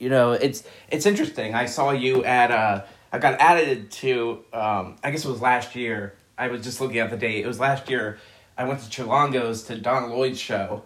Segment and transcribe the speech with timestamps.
[0.00, 1.54] you know, it's it's interesting.
[1.54, 5.76] I saw you at uh I got added to um I guess it was last
[5.76, 6.14] year.
[6.36, 7.44] I was just looking at the date.
[7.44, 8.18] It was last year.
[8.58, 10.82] I went to Chilongos to Donna Lloyd's show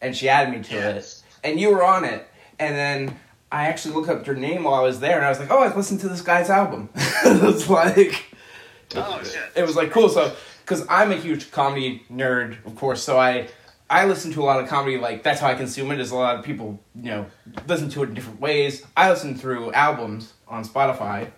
[0.00, 1.24] and she added me to Yes.
[1.42, 1.48] it.
[1.48, 2.28] And you were on it.
[2.58, 3.16] And then
[3.50, 5.58] I actually looked up your name while I was there and I was like, "Oh,
[5.60, 6.88] I've listened to this guy's album."
[7.24, 8.26] it was like
[8.94, 9.40] Oh shit.
[9.56, 10.34] it was like cool so
[10.64, 13.46] because i'm a huge comedy nerd of course so i
[13.90, 16.14] i listen to a lot of comedy like that's how i consume it is a
[16.16, 17.26] lot of people you know
[17.68, 21.28] listen to it in different ways i listen through albums on spotify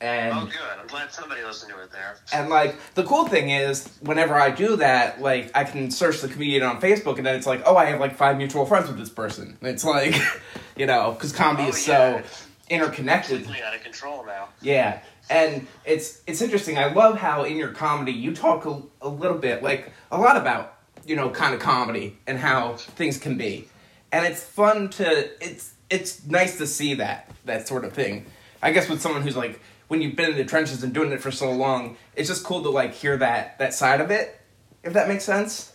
[0.00, 0.80] and Oh, good.
[0.80, 2.16] I'm glad somebody listened to it there.
[2.32, 6.28] and like the cool thing is, whenever I do that, like I can search the
[6.28, 8.98] comedian on Facebook, and then it's like, oh, I have like five mutual friends with
[8.98, 9.56] this person.
[9.60, 10.14] And it's like,
[10.76, 12.20] you know, because comedy Oh, is yeah.
[12.22, 12.28] so
[12.68, 13.44] interconnected.
[13.44, 14.48] Completely out of control now.
[14.60, 16.76] Yeah, and it's it's interesting.
[16.76, 20.36] I love how in your comedy you talk a, a little bit, like a lot
[20.36, 20.73] about
[21.06, 23.68] you know, kind of comedy and how things can be,
[24.12, 28.26] and it's fun to it's it's nice to see that that sort of thing.
[28.62, 31.20] I guess with someone who's like when you've been in the trenches and doing it
[31.20, 34.40] for so long, it's just cool to like hear that that side of it,
[34.82, 35.72] if that makes sense.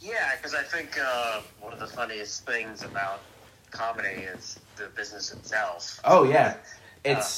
[0.00, 3.20] Yeah, because I think uh, one of the funniest things about
[3.70, 6.00] comedy is the business itself.
[6.04, 6.56] Oh yeah,
[7.04, 7.28] Uh, it's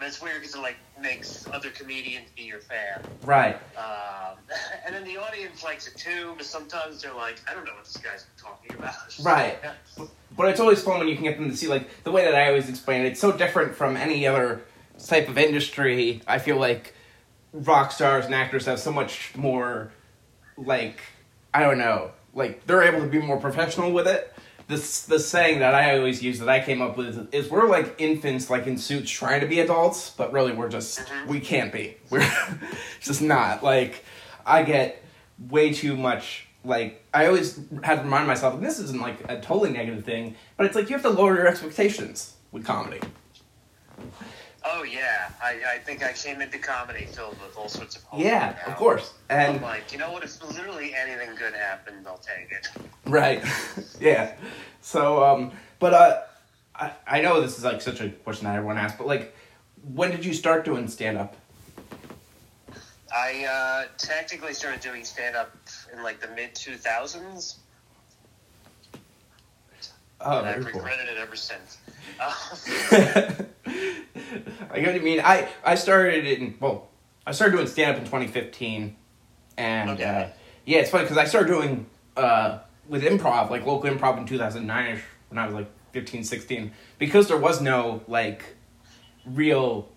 [0.00, 3.56] it's weird because it like makes other comedians be your fan, right.
[3.76, 4.36] um,
[4.86, 6.34] and then the audience likes it too.
[6.36, 8.94] But sometimes they're like, I don't know what this guy's talking about.
[9.22, 9.58] Right.
[10.36, 12.34] But it's always fun when you can get them to see like the way that
[12.34, 13.08] I always explain it.
[13.08, 14.62] It's so different from any other
[15.04, 16.22] type of industry.
[16.26, 16.94] I feel like
[17.52, 19.90] rock stars and actors have so much more
[20.56, 21.00] like
[21.52, 24.32] I don't know, like they're able to be more professional with it.
[24.68, 27.94] This the saying that I always use that I came up with is we're like
[27.98, 31.26] infants like in suits trying to be adults, but really we're just Mhm.
[31.26, 31.96] we can't be.
[32.10, 32.30] We're
[33.00, 33.64] just not.
[33.64, 34.04] Like
[34.44, 35.02] I get
[35.48, 39.40] way too much like I always have to remind myself and this isn't like a
[39.40, 43.00] totally negative thing, but it's like you have to lower your expectations with comedy.
[44.70, 48.20] Oh yeah, I, I think I came into comedy filled with all sorts of hope
[48.20, 48.72] Yeah, now.
[48.72, 49.14] of course.
[49.30, 50.22] I'm And like, you know what?
[50.24, 52.68] If literally anything good happened, I'll take it.
[53.06, 53.42] Right.
[54.00, 54.34] yeah.
[54.82, 56.20] So, um, but uh,
[56.76, 59.34] I I know this is like such a question that everyone asks, but like,
[59.94, 61.34] when did you start doing stand up?
[63.14, 65.56] I uh, technically started doing stand up
[65.90, 67.56] in like the mid 2000s,
[70.20, 70.80] Oh, and I've very cool.
[70.82, 71.78] regretted it ever since.
[72.20, 73.44] I
[74.70, 75.20] what you mean.
[75.20, 76.88] I I started in well,
[77.26, 78.96] I started doing stand up in 2015,
[79.56, 80.04] and Okay.
[80.04, 80.28] uh,
[80.66, 81.86] yeah, it's funny because I started doing
[82.16, 82.58] uh
[82.88, 87.28] with improv, like local improv in 2009 ish when I was like 15, 16, because
[87.28, 88.56] there was no like
[89.26, 89.88] real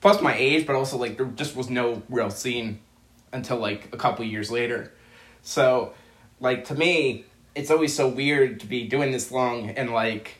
[0.00, 2.80] plus my age, but also like there just was no real scene
[3.32, 4.92] until like a couple years later.
[5.42, 5.92] So,
[6.40, 7.24] like to me,
[7.58, 10.36] it's always so weird to be doing this long and like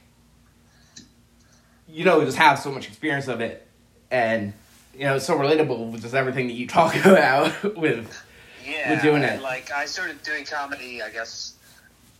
[1.88, 3.66] you know just have so much experience of it
[4.10, 4.52] and
[4.94, 8.22] you know it's so relatable with just everything that you talk about with
[8.64, 9.40] yeah, We're doing it.
[9.40, 11.00] Like I started doing comedy.
[11.00, 11.54] I guess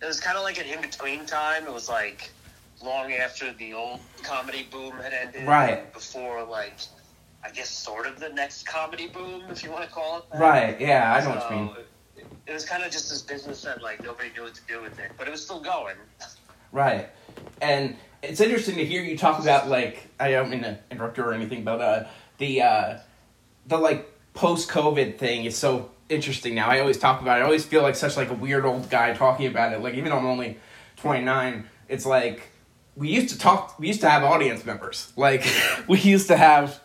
[0.01, 1.67] it was kind of like an in between time.
[1.67, 2.31] It was like
[2.83, 5.93] long after the old comedy boom had ended, Right.
[5.93, 6.75] Before like.
[7.45, 10.41] I guess sort of the next comedy boom, if you want to call it that.
[10.41, 11.71] right yeah i know what you mean
[12.49, 14.99] It, was kind of just this business that like nobody knew what to do with
[14.99, 15.97] it, but it was still going.
[16.73, 17.11] right.
[17.61, 21.23] And it's interesting to hear you talk about like i don't mean to interrupt you
[21.23, 22.05] or anything but uh
[22.39, 22.99] the uh
[23.67, 26.69] the like post covid thing is so interesting now.
[26.69, 27.43] I always talk about it.
[27.43, 29.81] I always feel like such like a weird old guy talking about it.
[29.81, 30.59] Like even though i'm only
[30.97, 32.49] 29 it's like
[32.97, 35.13] we used to talk we used to have audience members.
[35.17, 35.45] Like
[35.89, 36.81] we used to have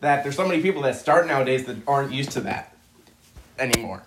[0.00, 0.22] that.
[0.22, 2.76] There's so many people that start nowadays that aren't used to that
[3.58, 4.02] anymore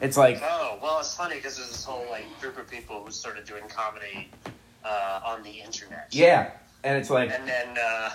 [0.00, 3.10] it's like Oh well, it's funny because there's this whole like group of people who
[3.10, 4.30] started doing comedy
[4.84, 6.08] uh, on the internet.
[6.10, 6.50] yeah
[6.84, 8.10] and it's like and then uh,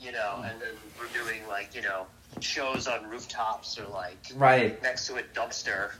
[0.00, 0.68] you know, and then
[0.98, 2.06] we're doing like you know
[2.40, 5.90] shows on rooftops or like right next to a dumpster.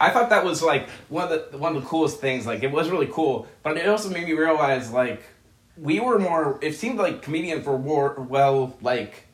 [0.00, 2.46] I thought that was like one of the one of the coolest things.
[2.46, 5.22] Like it was really cool, but it also made me realize like
[5.76, 6.58] we were more.
[6.62, 9.26] It seemed like comedians were more well like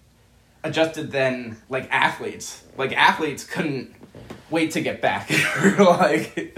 [0.67, 2.63] adjusted than like athletes.
[2.77, 3.95] Like athletes couldn't
[4.51, 5.31] wait to get back.
[5.79, 6.57] like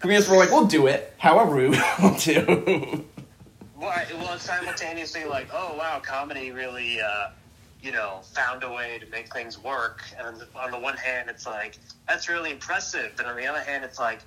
[0.00, 1.68] comedians were like, "We'll do it, however we
[2.00, 3.04] want to."
[3.76, 7.00] well, I- well, it's simultaneously like, oh wow, comedy really.
[7.00, 7.28] Uh,
[7.82, 10.00] you know, found a way to make things work.
[10.18, 11.76] And on the one hand, it's like
[12.08, 14.20] that's really impressive, but on the other hand, it's like,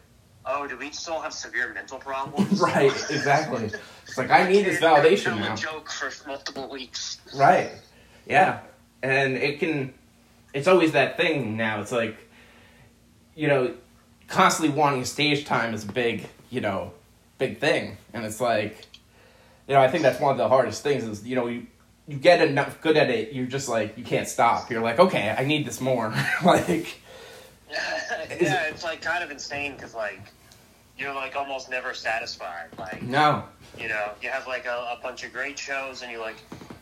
[0.45, 2.59] oh, do we still have severe mental problems?
[2.61, 2.91] right?
[3.09, 3.71] Exactly.
[4.05, 5.55] It's like I need this validation now.
[5.55, 7.19] joke for multiple weeks.
[7.35, 7.71] Right.
[8.27, 8.59] Yeah.
[9.03, 9.93] And it can
[10.53, 11.81] it's always that thing now.
[11.81, 12.17] It's like
[13.35, 13.73] you know,
[14.27, 16.91] constantly wanting stage time is a big, you know,
[17.37, 18.85] big thing, and it's like,
[19.67, 21.67] you know, I think that's one of the hardest things is you know you
[22.07, 24.71] you get enough good at it, you're just like you can't stop.
[24.71, 26.13] You're like, okay, I need this more.
[26.45, 26.99] like,
[27.69, 30.21] yeah, it's like kind of insane because like
[30.97, 32.69] you're like almost never satisfied.
[32.79, 33.43] Like, no,
[33.77, 36.37] you know, you have like a, a bunch of great shows, and you're like,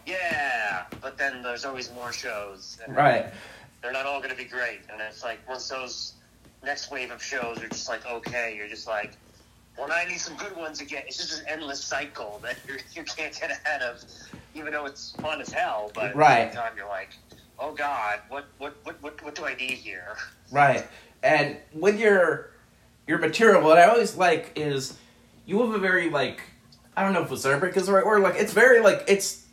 [0.06, 0.75] yeah,
[1.16, 2.78] but then there's always more shows.
[2.86, 3.28] And right,
[3.82, 6.14] They're not all going to be great, and it's like once those
[6.64, 9.14] next wave of shows are just like okay, you're just like,
[9.78, 11.04] well, now I need some good ones again.
[11.08, 14.04] It's just an endless cycle that you're, you can't get ahead of,
[14.54, 15.92] even though it's fun as hell.
[15.94, 16.46] But at Right.
[16.46, 17.10] the same time, you're like,
[17.60, 20.18] oh god, what what what what, what do I need here?
[20.52, 20.86] right.
[21.24, 22.52] And with your
[23.08, 24.98] your material, what I always like is
[25.46, 26.42] you have a very like
[26.98, 28.22] I don't know if acerbic is the right word.
[28.22, 29.45] Like it's very like it's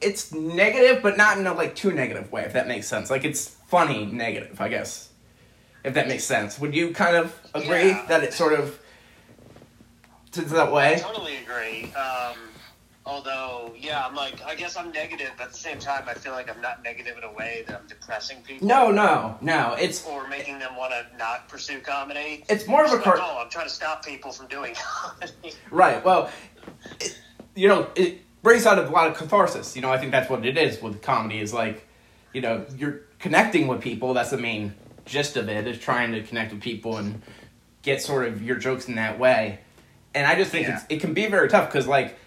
[0.00, 2.42] it's negative, but not in a like too negative way.
[2.42, 3.10] If that makes sense.
[3.10, 5.08] Like it's funny negative, I guess.
[5.84, 6.58] If that makes sense.
[6.58, 8.04] Would you kind of agree Yeah.
[8.08, 8.78] that it sort of
[10.32, 10.94] to that way?
[10.94, 11.92] I totally agree.
[11.94, 12.36] Um,
[13.06, 16.32] although, yeah, I'm like, I guess I'm negative, but at the same time, I feel
[16.32, 18.68] like I'm not negative in a way that I'm depressing people.
[18.68, 19.74] No, no, no.
[19.78, 22.44] It's Or making them want to not pursue comedy.
[22.48, 25.54] it's more of a Just like, oh, I'm trying to stop people from doing comedy.
[25.70, 26.04] Right.
[26.04, 26.30] Well,
[27.00, 27.18] it,
[27.54, 29.76] you know, it brings out a lot of catharsis.
[29.76, 31.40] You know, I think that's what it is with comedy.
[31.40, 31.86] Is like,
[32.32, 34.14] you know, you're connecting with people.
[34.14, 35.66] That's the main gist of it.
[35.66, 37.22] Is trying to connect with people and
[37.82, 39.60] get sort of your jokes in that way.
[40.14, 40.76] And I just think Yeah.
[40.76, 42.18] it's, it can be very tough because, like,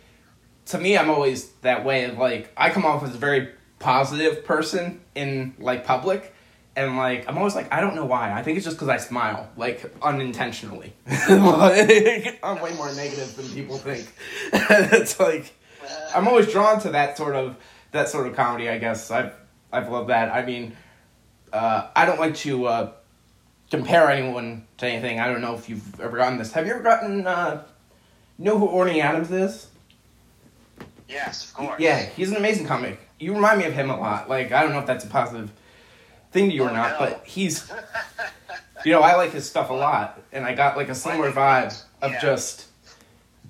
[0.67, 2.05] to me, I'm always that way.
[2.05, 3.49] Of like, I come off as a very
[3.79, 6.33] positive person in like public.
[6.75, 8.97] And like I'm always like I don't know why I think it's just because I
[8.97, 10.93] smile like unintentionally.
[11.29, 14.11] like, I'm way more negative than people think.
[14.53, 15.53] it's like
[16.15, 17.55] I'm always drawn to that sort of
[17.91, 18.69] that sort of comedy.
[18.69, 19.33] I guess I've
[19.71, 20.33] I've loved that.
[20.33, 20.75] I mean,
[21.51, 22.91] uh, I don't like to uh,
[23.71, 25.19] compare anyone to anything.
[25.19, 26.51] I don't know if you've ever gotten this.
[26.53, 27.63] Have you ever gotten uh,
[28.37, 29.67] know who Orny Adams is?
[31.07, 31.79] yes, of course.
[31.79, 32.99] Yeah, he's an amazing comic.
[33.19, 34.29] You remind me of him a lot.
[34.29, 35.51] Like I don't know if that's a positive
[36.31, 36.99] thing to you or Oh, not, no.
[36.99, 37.71] but he's
[38.85, 41.79] you know I like his stuff a lot, and I got like a similar vibe
[42.01, 42.21] of Yeah.
[42.21, 42.65] just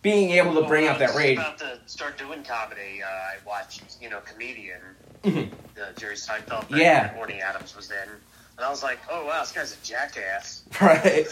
[0.03, 1.37] being able to bring Well, out that rage.
[1.39, 4.81] about to start doing comedy, uh, I watched, you know, Comedian,
[5.23, 5.49] Mhm.
[5.73, 7.13] the Jerry Seinfeld that Yeah.
[7.15, 7.97] Orny Adams was in.
[8.57, 10.61] And I was like, oh, wow, this guy's a jackass.
[10.81, 11.25] right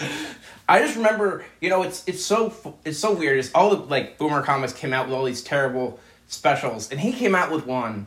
[0.70, 2.54] i just remember you know it's it's so
[2.86, 6.00] it's so weird it's all the like boomer comics came out with all these terrible
[6.28, 8.06] specials and he came out with one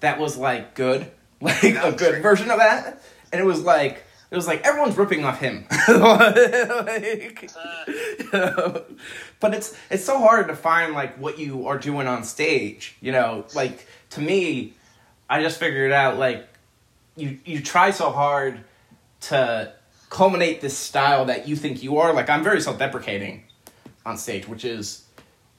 [0.00, 1.10] that was like good
[1.40, 3.00] like a good version of that
[3.32, 8.84] and it was like it was like everyone's ripping off him like, Uh, you know?
[9.40, 13.12] but it's it's so hard to find like what you are doing on stage you
[13.12, 14.74] know like to me
[15.28, 16.46] i just figured out like
[17.16, 18.60] you you try so hard
[19.20, 19.72] to
[20.08, 22.12] culminate this style that you think you are.
[22.12, 23.44] Like I'm very self-deprecating
[24.04, 25.04] on stage, which is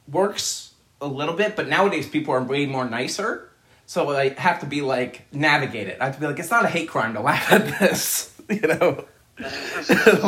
[0.09, 3.49] works a little bit, but nowadays people are way more nicer.
[3.85, 5.97] So I have to be like navigate it.
[6.01, 8.30] I have to be like, it's not a hate crime to laugh at this,
[8.61, 9.05] you know.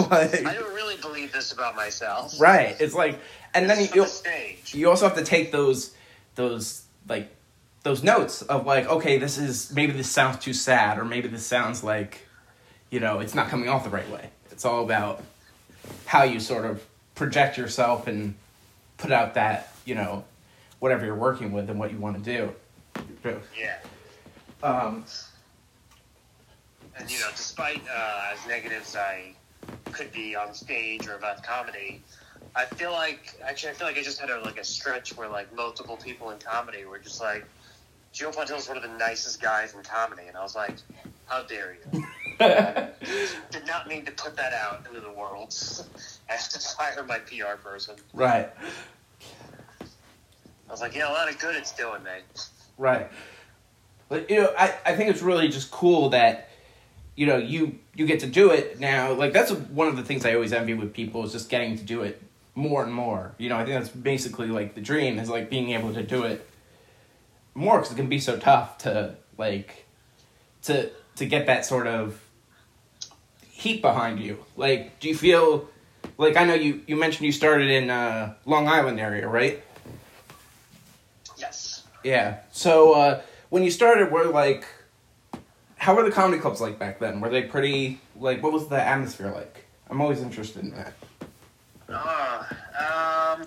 [0.09, 2.39] Like- I don't really believe this about myself.
[2.39, 2.75] right?
[2.79, 3.19] It's like,
[3.53, 4.05] and then This is you
[4.73, 5.93] the you also have to take those
[6.35, 7.29] those like
[7.83, 11.45] those notes of like okay this is maybe this sounds too sad or maybe this
[11.45, 12.25] sounds like
[12.89, 15.21] you know it's not coming off the right way it's all about
[16.05, 16.83] how you sort of
[17.13, 18.33] project yourself and
[18.97, 20.23] put out that you know
[20.79, 22.51] whatever you're working with and what you want to do
[23.59, 23.77] Yeah.
[24.63, 25.05] um,
[26.97, 29.33] And, you know, despite uh, as negative as I
[29.91, 32.01] could be on stage or about comedy,
[32.55, 35.27] I feel like, actually, I feel like I just had a, like a stretch where,
[35.27, 37.45] like, multiple people in comedy were just like,
[38.11, 40.27] Joe Pontillo's one of the nicest guys in comedy.
[40.27, 40.75] And I was like,
[41.25, 42.05] how dare you?
[42.39, 45.55] Did not mean to put that out into the world.
[46.29, 47.95] I have to fire my PR person.
[48.13, 48.51] right
[50.67, 52.23] I was like, yeah, a lot of good it's doing, mate.
[52.77, 53.09] Right.
[54.09, 56.49] But you know, I, I think it's really just cool that
[57.15, 59.13] you know you you get to do it now.
[59.13, 61.83] Like that's one of the things I always envy with people is just getting to
[61.83, 62.21] do it
[62.55, 63.33] more and more.
[63.37, 66.23] You know, I think that's basically like the dream is like being able to do
[66.23, 66.47] it
[67.55, 69.85] more because it can be so tough to like
[70.63, 72.19] to to get that sort of
[73.49, 74.43] heat behind you.
[74.57, 75.69] Like, do you feel
[76.17, 79.63] like I know you you mentioned you started in uh, Long Island area, right?
[81.37, 81.83] Yes.
[82.03, 82.39] Yeah.
[82.51, 84.65] So uh, when you started, were like,
[85.83, 87.19] how were the comedy clubs like back then?
[87.19, 88.41] Were they pretty like?
[88.41, 89.65] What was the atmosphere like?
[89.89, 90.93] I'm always interested in that.
[91.89, 92.45] Uh,
[92.79, 93.45] um,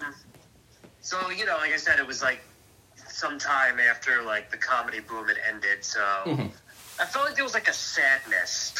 [1.01, 2.41] so you know, like I said, it was like
[3.09, 5.83] sometime after like the comedy boom had ended.
[5.83, 6.51] So Mhm.
[7.01, 8.75] I felt like there was like a sadness,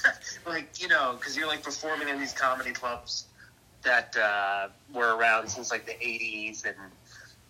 [0.46, 3.26] like you know, because you're like performing in these comedy clubs
[3.82, 6.76] that uh, were around since like the '80s, and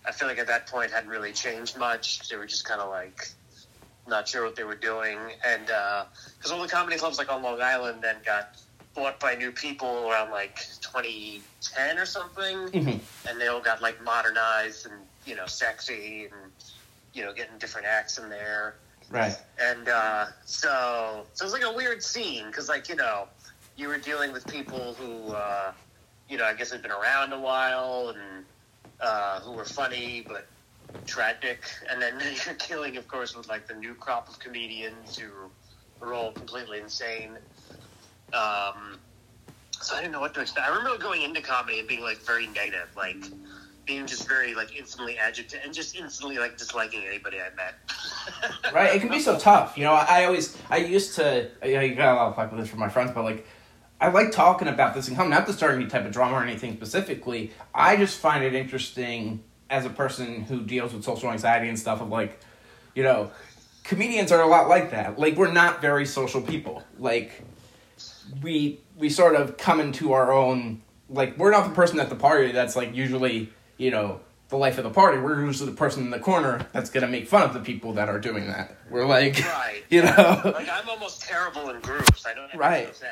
[0.04, 2.28] I feel like at that point hadn't really changed much.
[2.28, 3.28] They were just kind of like
[4.06, 7.60] not sure what they were doing, and because all the comedy clubs like on Long
[7.60, 8.56] Island then got
[8.94, 13.00] bought by new people around like 2010 or something, Mhm.
[13.28, 16.52] and they all got like modernized and you know sexy and
[17.12, 18.76] you know getting different acts in there
[19.10, 19.36] Right.
[19.58, 23.28] and uh, so so it was like a weird scene because like you know
[23.76, 25.72] you were dealing with people who uh,
[26.28, 28.44] you know I guess had been around a while and
[29.00, 30.48] uh, who were funny but
[31.06, 32.14] tragic, and then
[32.46, 35.30] you're dealing, of course, with like the new crop of comedians who
[36.02, 37.32] are all completely insane.
[38.32, 38.98] Um,
[39.80, 40.66] so I didn't know what to expect.
[40.66, 43.24] I remember going into comedy and being like very negative, like
[43.86, 47.74] being just very like instantly agitated and just instantly like disliking anybody I met.
[48.72, 48.94] right?
[48.94, 49.76] It can be so tough.
[49.76, 52.50] You know, I, I always, I used to, I, I got a lot of flack
[52.50, 53.46] with this from my friends, but like,
[54.00, 56.42] I like talking about this and coming not to start any type of drama or
[56.42, 57.52] anything specifically.
[57.74, 62.00] I just find it interesting as a person who deals with social anxiety and stuff
[62.00, 62.40] of like,
[62.94, 63.30] you know,
[63.82, 65.18] comedians are a lot like that.
[65.18, 66.82] Like, we're not very social people.
[66.98, 67.42] Like,
[68.42, 70.82] we we sort of come into our own.
[71.10, 74.78] Like, we're not the person at the party that's like usually, you know, the life
[74.78, 75.18] of the party.
[75.18, 78.08] We're usually the person in the corner that's gonna make fun of the people that
[78.08, 78.76] are doing that.
[78.90, 79.82] We're like, Right.
[79.90, 82.26] you know, like I'm almost terrible in groups.
[82.26, 83.02] I don't have Right.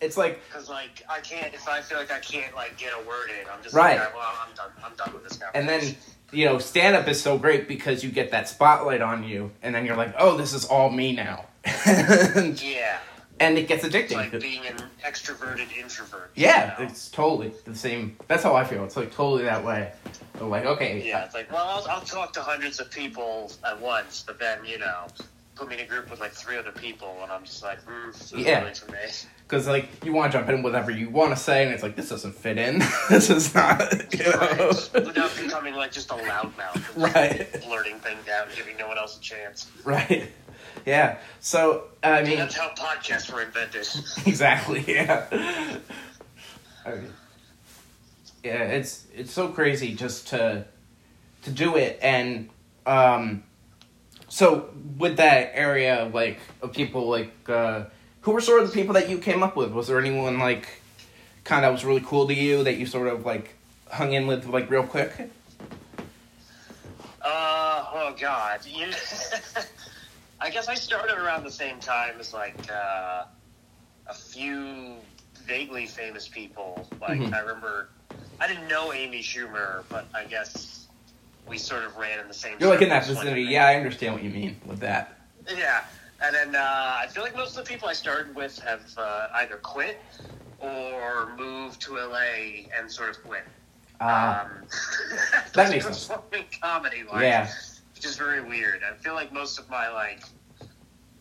[0.00, 2.98] It's like Because like I can't if I feel like I can't like get a
[3.08, 3.98] word in, I'm just Right.
[3.98, 4.70] like, well, I'm done.
[4.84, 5.48] I'm done with this now.
[5.54, 5.96] and then
[6.32, 9.74] you know stand up is so great because you get that spotlight on you and
[9.74, 11.44] then you're like oh this is all me now
[11.86, 12.98] yeah.
[13.38, 16.30] and it gets it's like being an extroverted introvert.
[16.34, 16.84] you yeah know?
[16.84, 19.92] it's totally the same that's how i feel it's like totally that way
[20.38, 23.80] but like okay Yeah, it's like, well, I'll, I'll talk to hundreds of people at
[23.80, 25.06] once, but then, you know,
[25.54, 28.12] put me in a group with like three other people, and I'm just like, mm,
[28.12, 28.60] this is Yeah.
[28.60, 28.98] really for me.
[29.46, 31.94] Because like you want to jump in whatever you want to say and it's like
[31.96, 33.80] this doesn't fit in this is not
[34.12, 34.92] you know Right.
[35.06, 36.96] Without becoming like just a loudmouth.
[36.96, 37.46] Right.
[37.64, 39.70] Blurting things out, giving no one else a chance.
[39.84, 40.30] right
[40.84, 43.86] yeah so i mean That's how podcasts were invented.
[44.26, 45.26] exactly yeah
[46.84, 47.12] I mean,
[48.44, 50.64] yeah it's it's so crazy just to
[51.42, 52.48] to do it and
[52.84, 53.42] um
[54.28, 57.84] so with that area like of people like uh
[58.26, 60.82] who were sort of the people that you came up with was there anyone like
[61.44, 63.54] kind of was really cool to you that you sort of like
[63.92, 65.12] hung in with like real quick
[67.22, 68.60] Uh, oh god.
[68.66, 68.86] You
[70.40, 73.24] I guess I started around the same time as like uh,
[74.08, 74.94] a few
[75.46, 76.88] vaguely famous people.
[77.00, 77.32] Like Mhm.
[77.32, 77.88] I remember,
[78.40, 80.86] I didn't know Amy Schumer, but I guess
[81.48, 82.56] we sort of ran in the same.
[82.58, 85.16] you're like in that vicinity yeah i understand what you mean with that
[85.56, 85.84] Yeah,
[86.22, 89.28] and then uh, I feel like most of the people I started with have uh,
[89.34, 89.98] either quit
[90.60, 93.44] or moved to LA and sort of quit.
[94.00, 94.50] uh, um,
[95.54, 96.10] that makes sense.
[96.60, 97.50] comedy, like, yeah
[97.94, 98.82] which is very weird.
[98.84, 100.22] I feel like most of my like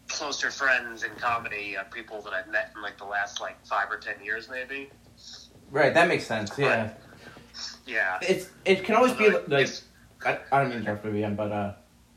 [0.10, 3.90] closer friends in comedy are people that I've met in like the last like five
[3.90, 4.90] or ten years, maybe.
[5.72, 6.92] right that makes sense yeah
[7.88, 8.20] Yeah.
[8.22, 9.70] it's it can always be like
[10.26, 11.74] I, I don't mean to interrupt again, but uh,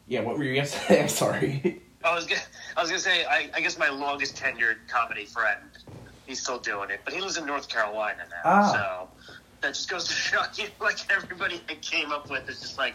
[0.07, 1.03] yeah, what were you gonna say?
[1.03, 1.83] I'm sorry.
[2.05, 2.41] I was gonna,
[2.77, 5.71] I was gonna say I, I guess my longest tenured comedy friend,
[6.27, 8.73] he's still doing it, but he lives in North Carolina now, Ah.
[8.73, 9.11] so
[9.63, 12.95] that just goes to show you like everybody I came up with is just like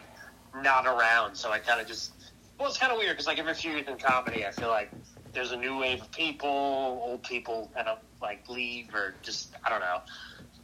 [0.56, 1.36] not around.
[1.36, 2.12] So I kind of just
[2.60, 4.92] well, it's kind of weird because like every few years in comedy, I feel like
[5.34, 9.70] there's a new wave of people, old people kind of like leave or just I
[9.70, 10.00] don't know,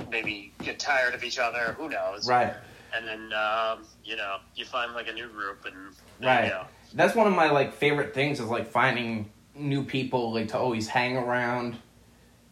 [0.07, 1.73] maybe get tired of each other.
[1.77, 2.27] Who knows?
[2.29, 2.53] right,
[2.95, 6.45] And then um, you know you find like a new group and Right.
[6.45, 6.63] you go.
[6.93, 10.87] That's one of my like favorite things is like finding new people like to always
[10.87, 11.77] hang around,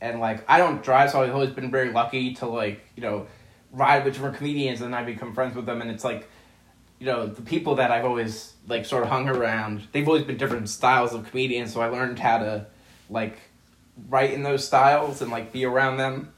[0.01, 3.27] and like I don't drive, so I've always been very lucky to like you know
[3.71, 6.29] ride with different comedians, and I become friends with them, and it's like
[6.99, 9.87] you know the people that I've always like sort of hung around.
[9.91, 12.67] They've always been different styles of comedians, so I learned how to
[13.09, 13.39] like
[14.09, 16.33] write in those styles and like be around them.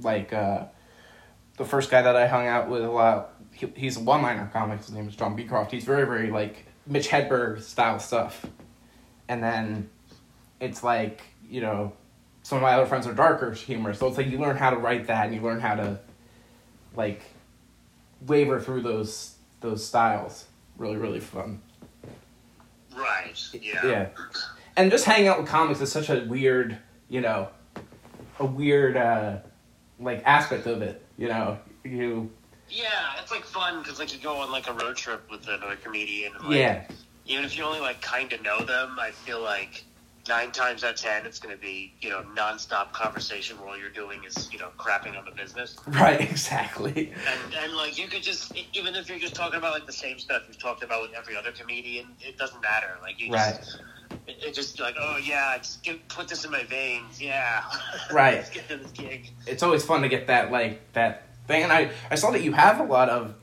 [0.00, 0.66] Like uh,
[1.56, 4.78] the first guy that I hung out with a lot, he, he's a one-liner comic.
[4.78, 5.72] His name is John Beecroft.
[5.72, 8.44] He's very, very like Mitch Hedberg style stuff.
[9.28, 9.90] And then
[10.60, 11.92] it's like you know,
[12.42, 14.76] some of my other friends are darker humor, so it's like you learn how to
[14.76, 15.98] write that and you learn how to
[16.94, 17.22] like
[18.26, 20.46] waver through those those styles.
[20.76, 21.60] Really, really fun.
[22.96, 23.34] Right.
[23.52, 23.86] Yeah.
[23.86, 24.08] Yeah.
[24.76, 26.78] And just hanging out with comics is such a weird,
[27.08, 27.48] you know,
[28.38, 29.38] a weird uh
[29.98, 31.58] like aspect of it, you know.
[31.84, 32.30] You
[32.70, 32.86] Yeah,
[33.20, 36.34] it's like fun because like you go on like a road trip with another comedian.
[36.34, 36.84] And, like, yeah.
[37.26, 39.84] Even if you only like kind of know them, I feel like
[40.28, 43.90] nine times out of ten, it's going to be you know nonstop conversation while you're
[43.90, 45.76] doing is you know crapping on the business.
[45.86, 47.12] Right, exactly.
[47.26, 50.18] And and like you could just even if you're just talking about like the same
[50.18, 52.96] stuff you've talked about with every other comedian, it doesn't matter.
[53.02, 53.56] Like you Right.
[53.56, 53.80] just.
[54.26, 57.62] It, it just like oh yeah, just give, put this in my veins, yeah.
[58.12, 58.48] Right.
[58.52, 59.30] Get to this gig.
[59.46, 62.52] It's always fun to get that like that thing, and I I saw that you
[62.52, 63.34] have a lot of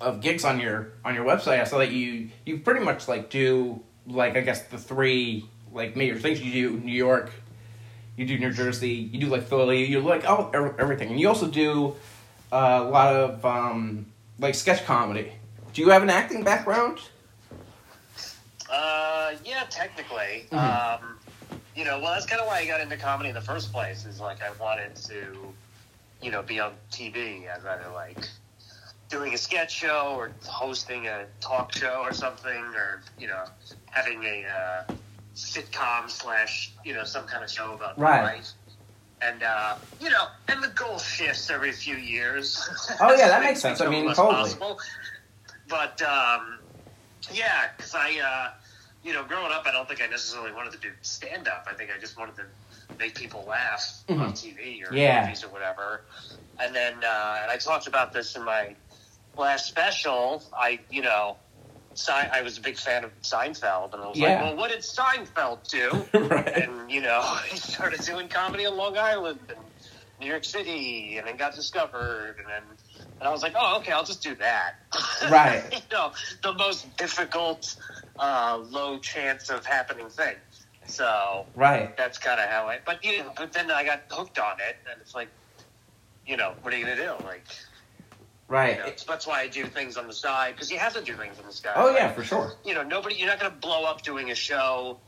[0.00, 1.60] of gigs on your on your website.
[1.60, 5.94] I saw that you you pretty much like do like I guess the three like
[5.96, 7.30] major things you do New York,
[8.16, 11.46] you do New Jersey, you do like Philly, you like oh everything, and you also
[11.46, 11.94] do
[12.50, 14.06] uh, a lot of um,
[14.38, 15.32] like sketch comedy.
[15.74, 16.98] Do you have an acting background?
[18.70, 20.46] Uh, yeah, technically.
[20.50, 21.00] Mhm.
[21.00, 21.18] Um,
[21.74, 24.04] you know, well, that's kind of why I got into comedy in the first place.
[24.04, 25.47] Is like I wanted to,
[26.20, 28.26] you know, be on TV I'd rather like
[29.10, 33.44] doing a sketch show or hosting a talk show or something, or you know,
[33.86, 34.82] having a uh,
[35.36, 38.22] sitcom slash you know some kind of show about Right.
[38.22, 38.52] life.
[39.20, 42.68] And uh, you know, and the goal shifts every few years.
[43.00, 43.80] Oh, yeah, that makes sense.
[43.80, 44.34] I mean, totally.
[44.34, 44.78] possible.
[45.68, 46.60] But um,
[47.32, 48.50] yeah, because I, uh,
[49.02, 51.66] you know, growing up, I don't think I necessarily wanted to do stand up.
[51.70, 52.44] I think I just wanted to
[52.98, 54.32] make people laugh on Mhm.
[54.34, 55.22] TV or Yeah.
[55.22, 56.04] movies or whatever.
[56.58, 58.76] And then, uh, and I talked about this in my
[59.36, 60.42] last special.
[60.56, 61.38] I, you know,
[62.08, 64.28] I was a big fan of Seinfeld, and I was Yeah.
[64.28, 66.08] like, well, what did Seinfeld do?
[66.14, 66.68] right.
[66.68, 69.58] and you know, I started doing comedy on Long Island and
[70.20, 72.62] New York City, and then got discovered, and then
[73.20, 74.74] and I was like, oh, okay, I'll just do that.
[75.28, 75.64] Right.
[75.72, 76.12] you know,
[76.42, 77.74] the most difficult,
[78.18, 80.36] uh, low chance of happening thing.
[80.88, 81.96] So Right.
[81.96, 82.78] that's kind of how I.
[82.84, 85.28] But you know, but then I got hooked on it, and it's like,
[86.26, 87.12] you know, what are you gonna do?
[87.24, 87.46] Like,
[88.48, 88.76] Right.
[88.78, 91.14] you know, that's why I do things on the side because you have to do
[91.16, 91.72] things on the side.
[91.76, 92.54] oh yeah, for sure.
[92.64, 95.00] you know, nobody, you're not going to blow up doing a show,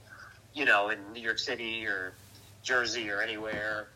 [0.53, 2.15] you know, in New York City or
[2.63, 3.89] Jersey or anywhere.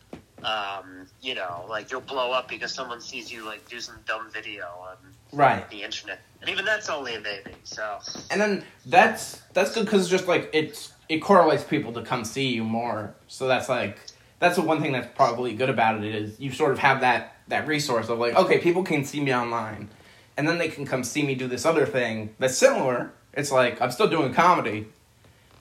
[0.43, 4.31] Um, you know, like you'll blow up because someone sees you like do some dumb
[4.33, 4.97] video on
[5.33, 5.69] Right.
[5.71, 7.57] the internet, and even that's only a maybe.
[7.64, 7.99] So
[8.31, 12.25] And then that's that's good because it's just like it's it correlates people to come
[12.25, 13.14] see you more.
[13.28, 13.99] So that's like
[14.38, 17.36] that's the one thing that's probably good about it is you sort of have that
[17.49, 19.90] that resource of like okay people can see me online,
[20.36, 23.12] and then they can come see me do this other thing that's similar.
[23.32, 24.86] It's like I'm still doing comedy.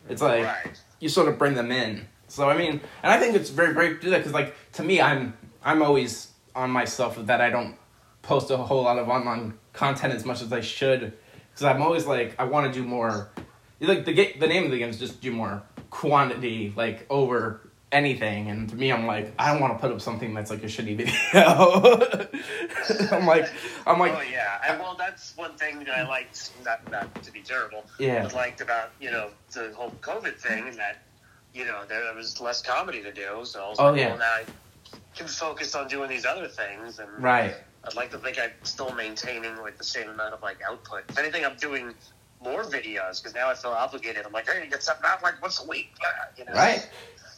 [0.10, 2.08] It's like right, you sort of bring them in.
[2.28, 4.84] So I mean, and I think it's very great to do that because like to
[4.84, 7.76] me, I'm I'm always on myself that I don't
[8.22, 11.14] post a whole lot of online content as much as I should
[11.52, 13.30] because I'm always like I want to do more.
[13.84, 17.62] Like the ga- the name of the game is just do more quantity like over
[17.92, 20.64] anything, and to me, I'm like I don't want to put up something that's like
[20.64, 22.28] a shitty video.
[23.18, 23.50] I'm like
[23.86, 26.52] I'm like oh yeah, and well, that's one thing that I liked.
[26.66, 30.68] Not not to be terrible, yeah but liked about you know the whole COVID thing,
[30.68, 31.04] and that
[31.54, 33.42] you know there was less comedy to do.
[33.44, 34.10] So I was Oh, like, yeah.
[34.10, 34.44] well, now I
[35.16, 38.94] can focus on doing these other things, and right I'd like to think I'm still
[38.94, 41.04] maintaining like the same amount of like output.
[41.10, 41.94] If anything, I'm doing
[42.44, 44.26] more videos because now I feel obligated.
[44.26, 46.54] I'm like, hey, get something out like once a week, uh, you know?
[46.54, 46.88] Right.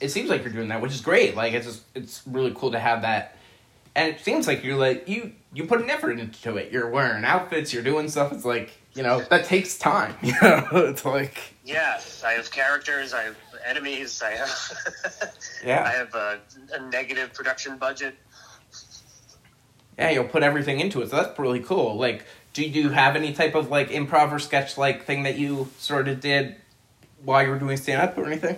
[0.01, 1.35] It seems like you're doing that, which is great.
[1.35, 3.37] Like it's just, it's really cool to have that.
[3.95, 6.69] And it seems like you're like you you put an effort into it.
[6.71, 8.33] You're wearing outfits, you're doing stuff.
[8.33, 10.15] It's like, you know, that takes time.
[10.21, 13.13] You know, it's like Yes, I have characters.
[13.13, 14.21] I have enemies.
[14.21, 14.49] I have.
[15.65, 15.83] Yeah.
[15.83, 16.39] I have a,
[16.73, 18.15] a negative production budget.
[19.97, 21.09] yeah, you'll put everything into it.
[21.09, 21.95] So that's really cool.
[21.95, 25.69] Like, do you have any type of like improv or sketch like thing that you
[25.77, 26.55] sort of did
[27.23, 28.55] while you were doing stand up or anything?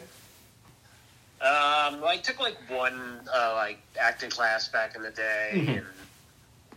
[1.42, 5.78] Um, I took like one uh, like acting class back in the day, Mhm.
[5.78, 5.86] and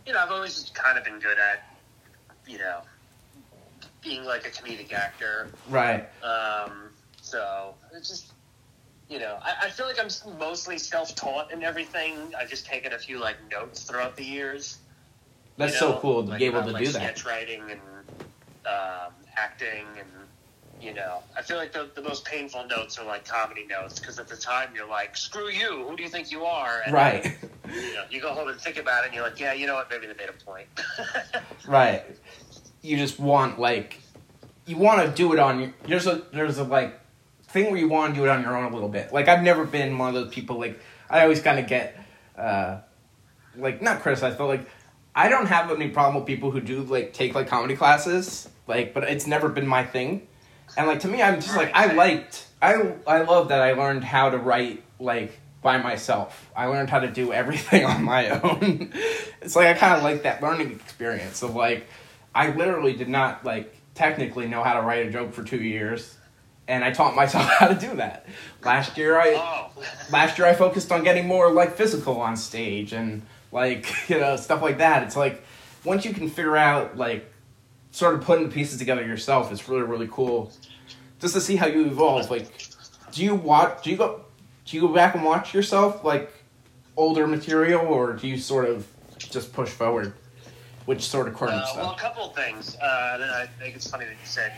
[0.05, 1.63] you know I've always kind of been good at
[2.47, 2.81] you know
[4.03, 5.49] being like a comedic actor.
[5.69, 6.07] Right.
[6.23, 6.89] Um,
[7.21, 8.31] so it's just,
[9.09, 12.33] you know, I, I feel like I'm mostly self-taught in everything.
[12.35, 14.79] I've just taken a few like notes throughout the years.
[15.61, 17.17] That's you so cool to like, be able to like, do that.
[17.17, 17.79] Sketch writing and
[18.65, 20.07] um, acting, and
[20.81, 24.19] you know, I feel like the, the most painful notes are like comedy notes because
[24.19, 25.85] at the time you're like, "Screw you!
[25.87, 27.37] Who do you think you are?" And, Right.
[27.73, 29.75] You know, you go home and think about it, and you're like, "Yeah, you know
[29.75, 29.89] what?
[29.89, 30.67] Maybe they made a point."
[31.67, 32.03] Right.
[32.81, 33.99] You just want like
[34.65, 36.99] you want to do it on your there's a there's a like
[37.43, 39.13] thing where you want to do it on your own a little bit.
[39.13, 41.97] Like I've never been one of those people like I always kind of get
[42.37, 42.79] uh
[43.55, 44.67] like not criticized but like
[45.15, 48.93] I don't have any problem with people who do like take like comedy classes like
[48.93, 50.27] but it's never been my thing.
[50.77, 54.03] And like to me I'm just like I liked I I love that I learned
[54.03, 56.49] how to write like by myself.
[56.55, 58.91] I learned how to do everything on my own.
[59.41, 61.87] it's like I kind of like that learning experience of like
[62.33, 66.15] I literally did not like technically know how to write a joke for two years,
[66.67, 68.25] and I taught myself how to do that.
[68.63, 72.93] Last year, I Oh, last year I focused on getting more like physical on stage
[72.93, 75.03] and like you know stuff like that.
[75.03, 75.43] It's like
[75.83, 77.31] once you can figure out like
[77.91, 80.51] sort of putting the pieces together yourself, it's really really cool
[81.21, 82.29] just to see how you evolve.
[82.29, 82.51] Like,
[83.11, 83.83] do you watch?
[83.83, 84.21] Do you go?
[84.65, 86.33] Do you go back and watch yourself like
[86.97, 88.87] older material, or do you sort of
[89.17, 90.13] just push forward?
[90.85, 92.75] Which sort of current Uh, well, a couple of things.
[92.75, 94.51] Uh, and I think it's funny that you said,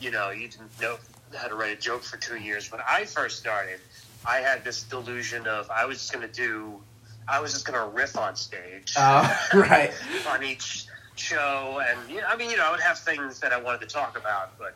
[0.00, 0.96] you know, you didn't know
[1.36, 2.70] how to write a joke for two years.
[2.72, 3.78] When I first started,
[4.26, 6.80] I had this delusion of I was just going to do,
[7.28, 9.92] I was just going to riff on stage Uh, right.
[10.28, 13.52] on each show, and you know, I mean, you know, I would have things that
[13.52, 14.74] I wanted to talk about, but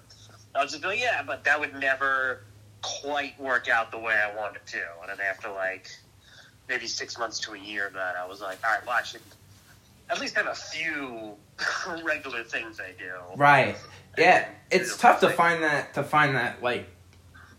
[0.55, 2.43] I was just like, yeah, but that would never
[2.83, 4.81] quite work out the way I wanted to.
[5.03, 5.91] And then after like
[6.69, 9.03] maybe six months to a year of that, I was like, all right, well, I
[9.03, 9.21] should
[10.09, 11.35] at least have a few
[12.05, 13.13] regular things I do.
[13.37, 13.77] Right.
[14.17, 16.89] Yeah, it's tough to find that to find that like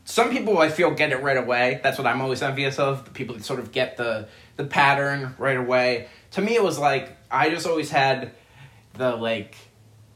[0.05, 1.81] some people I feel get it right away.
[1.83, 3.03] That's what I'm always envious of.
[3.05, 6.09] The people that sort of get the the pattern right away.
[6.31, 8.31] To me it was like I just always had
[8.93, 9.55] the like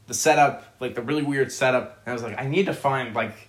[0.06, 2.02] the setup, like the really weird setup.
[2.04, 3.48] And I was like, I need to find like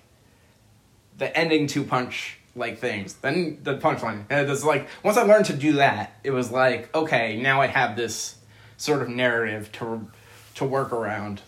[1.18, 3.16] the ending two punch like things.
[3.16, 4.26] Then the punchline.
[4.30, 7.68] And it's like once I learned to do that, it was like, okay, now I
[7.68, 8.36] have this
[8.78, 10.08] sort of narrative to
[10.56, 11.42] to work around.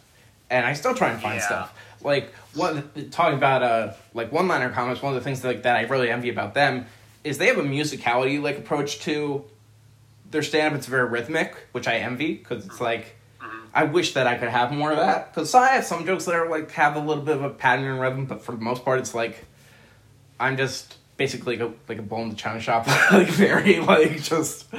[0.50, 1.46] And I still try and find Yeah.
[1.46, 1.80] stuff.
[2.02, 5.64] Like one talking about uh like one liner comics, one of the things that, like
[5.64, 6.86] that I really envy about them
[7.26, 9.44] is they have a musicality like approach to
[10.32, 10.78] their stand up.
[10.78, 12.84] It's very rhythmic, which I envy because it's mm-hmm.
[12.84, 13.16] like
[13.74, 15.34] I wish that I could have more of that.
[15.34, 17.86] Because I have some jokes that are like have a little bit of a pattern
[17.86, 19.44] and rhythm, but for the most part, it's like
[20.40, 24.22] I'm just basically like a, like a bull in the china shop, like very like
[24.22, 24.72] just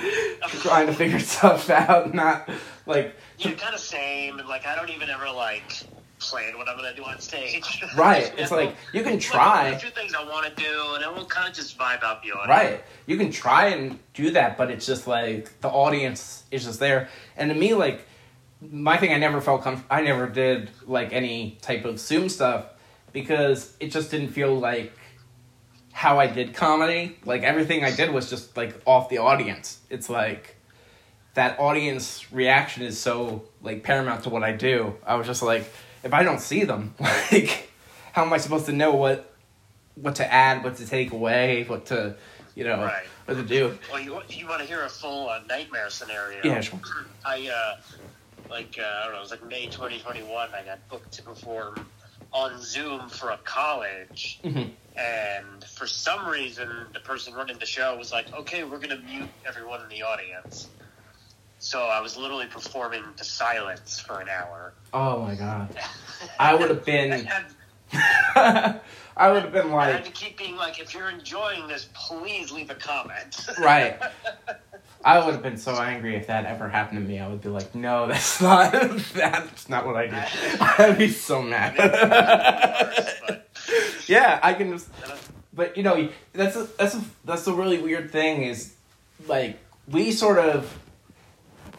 [0.63, 2.49] trying to figure stuff out, not
[2.87, 4.39] like Yeah, kind of same.
[4.39, 5.73] And like, I don't even ever like
[6.19, 7.83] plan what I'm gonna do on stage.
[7.97, 8.33] right.
[8.37, 8.57] It's know?
[8.57, 9.69] like you can Like, try.
[9.69, 12.23] a few things I want to do, and then we'll kind of just vibe out
[12.23, 12.49] the audience.
[12.49, 12.85] Right.
[13.07, 17.09] You can try and do that, but it's just like the audience is just there.
[17.37, 18.07] And to me, like
[18.61, 22.67] my thing, I never felt comf- I never did like any type of Zoom stuff
[23.13, 24.93] because it just didn't feel like
[25.93, 27.17] how I did comedy.
[27.25, 29.81] Like everything I did was just like off the audience.
[29.91, 30.57] It's like
[31.35, 34.95] that audience reaction is so like paramount to what I do.
[35.07, 35.71] I was just like,
[36.07, 37.71] if I don't see them, like,
[38.13, 39.33] how am I supposed to know what
[39.97, 42.17] what to add, what to take away, what to,
[42.55, 43.07] you know, Right.
[43.25, 43.79] what to do?
[43.91, 46.41] Well, you you want to hear a full uh, nightmare scenario?
[46.45, 46.81] Yeah, sure.
[47.25, 47.81] I uh,
[48.51, 49.19] like uh, I don't know.
[49.19, 50.49] It was like May 2021.
[50.55, 51.87] I got booked to perform
[52.33, 54.71] on Zoom for a college, Mhm.
[54.97, 59.31] and for some reason, the person running the show was like, "Okay, we're gonna mute
[59.47, 60.69] everyone in the audience."
[61.67, 64.73] So I was literally performing to silence for an hour.
[64.95, 65.77] Oh my god,
[66.39, 67.29] I would have been,
[67.93, 68.79] I
[69.33, 69.89] would have been like.
[69.89, 74.01] I had to keep being like, "If you're enjoying this, please leave a comment." Right.
[75.05, 77.19] I would have been so angry if that ever happened to me.
[77.19, 78.73] I would be like, no, that's not,
[79.15, 80.61] that's not what I did.
[80.61, 81.75] I'd be so mad.
[84.07, 84.89] yeah, I can just,
[85.53, 88.75] but you know, that's a, that's a, that's the really weird thing is,
[89.29, 90.77] like, we sort of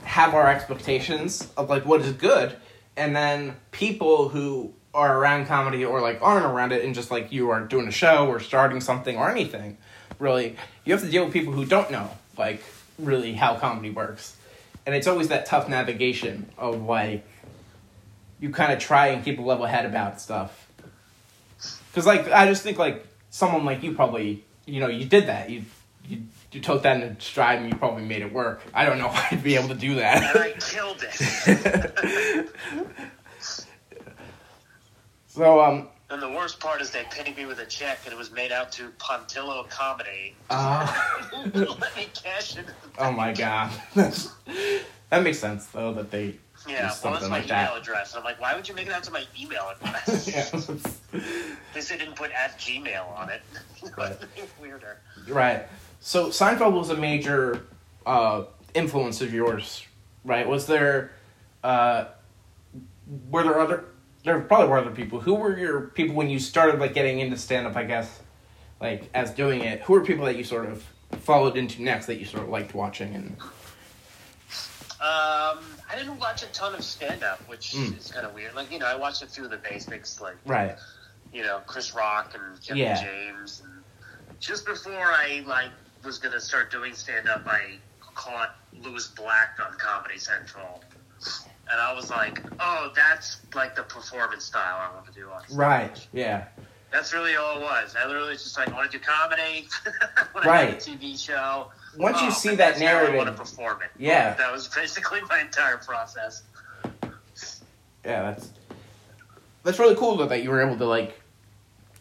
[0.08, 2.56] have our expectations of like what is good,
[2.96, 7.32] and then people who are around comedy or like aren't around it, and just like
[7.32, 9.78] you are doing a show or starting something or anything,
[10.18, 12.64] really, you have to deal with people who don't know like
[12.98, 14.38] really how comedy works,
[14.86, 17.28] and it's always that tough navigation of like
[18.40, 20.68] you kind of try and keep a level head about stuff.
[21.92, 25.50] Because like I just think like someone like you probably you know you did that
[25.50, 25.64] you
[26.08, 28.62] you you took that in stride and you probably made it work.
[28.74, 30.36] I don't know if I'd be able to do and that.
[30.36, 32.50] I killed it.
[35.28, 38.18] so um And the worst part is they paid me with a check, and it
[38.18, 40.36] was made out to Pontillo Comedy.
[40.50, 40.88] uh,
[41.54, 42.66] Let me cash it.
[42.98, 44.34] oh my god That's-
[45.10, 46.36] that makes sense though that they
[46.68, 47.78] Yeah, well, that's my like email that.
[47.82, 48.12] address.
[48.14, 50.28] And I'm like, why would you make it out to my email address?
[50.28, 51.22] yeah.
[51.74, 53.42] They didn't put at Gmail on it.
[53.98, 54.18] Right.
[54.62, 54.98] Weirder.
[55.30, 55.66] Right.
[56.08, 57.68] So Seinfeld was a major
[58.06, 59.86] uh, influence of yours,
[60.24, 60.48] right?
[60.48, 61.12] Was there,
[61.66, 62.06] uh,
[63.30, 63.84] were there other?
[64.24, 65.20] There probably were other people.
[65.20, 67.76] Who were your people when you started like getting into stand up?
[67.76, 68.22] I guess,
[68.80, 69.82] like as doing it.
[69.82, 70.82] Who were people that you sort of
[71.24, 73.36] followed into next that you sort of liked watching and?
[75.02, 75.60] Um,
[75.92, 77.98] I didn't watch a ton of stand up, which Mm.
[77.98, 78.56] is kind of weird.
[78.56, 80.78] Like, you know, I watched a few of the basics, like, Right.
[81.34, 83.04] you know, Chris Rock and Kevin Yeah.
[83.04, 83.62] James.
[83.64, 83.84] And
[84.40, 85.72] just before I, like,
[86.04, 87.78] was going to start doing stand up, I
[88.16, 90.82] caught Lewis Black on Comedy Central.
[91.70, 95.44] And I was like, oh, that's like the performance style I want to do on
[95.44, 95.58] stage.
[95.58, 96.08] Right.
[96.14, 96.46] Yeah.
[96.92, 97.96] That's really all it was.
[98.02, 99.68] I literally was just like, I want to do comedy.
[100.46, 100.74] Right.
[100.74, 101.72] a TV show.
[101.98, 103.90] Once you Oh, see that how I want to narrative, perform it.
[104.00, 104.36] Yeah.
[104.36, 106.44] That was basically my entire process.
[108.06, 108.52] yeah, that's
[109.64, 111.20] that's really cool though that you were able to like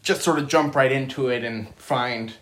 [0.03, 2.33] just sort of jump right into it and find,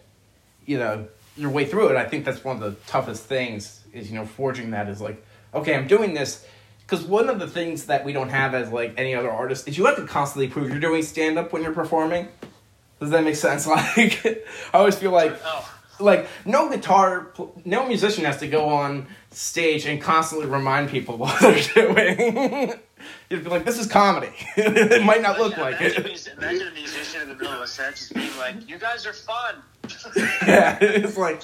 [0.66, 1.96] you know, your way through it.
[1.96, 5.24] I think that's one of the toughest things is you know forging that is like,
[5.54, 6.46] okay, I'm doing this
[6.82, 9.78] because one of the things that we don't have as like any other artist is
[9.78, 12.28] you have to constantly prove you're doing stand up when you're performing.
[13.00, 13.68] Does that make sense?
[13.98, 14.26] Like,
[14.74, 17.32] I always feel like Oh, like no guitar
[17.64, 22.74] no musician has to go on stage and constantly remind people what they're doing
[23.30, 24.32] you'd be like this is comedy.
[24.58, 25.98] It might not look yeah, like it.
[26.38, 29.14] Imagine a musician in the middle of a set just being like, "You guys are
[29.14, 29.56] fun."
[30.48, 31.44] yeah it's like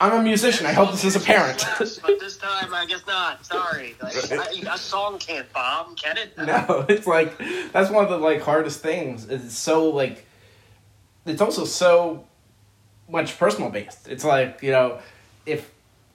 [0.00, 0.66] i'm a musician.
[0.66, 1.64] I hope this is apparent.
[1.78, 3.44] But this time, I guess not.
[3.46, 6.36] Sorry, like, I, a song can't bomb, can it?
[6.38, 7.38] no it's like
[7.72, 9.28] that's one of the like hardest things.
[9.28, 10.26] It's so like
[11.24, 12.24] it's also so
[13.08, 14.08] much personal based.
[14.08, 15.00] It's like you know
[15.44, 15.70] if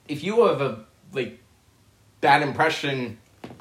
[0.08, 1.40] if you have a like
[2.20, 3.18] bad impression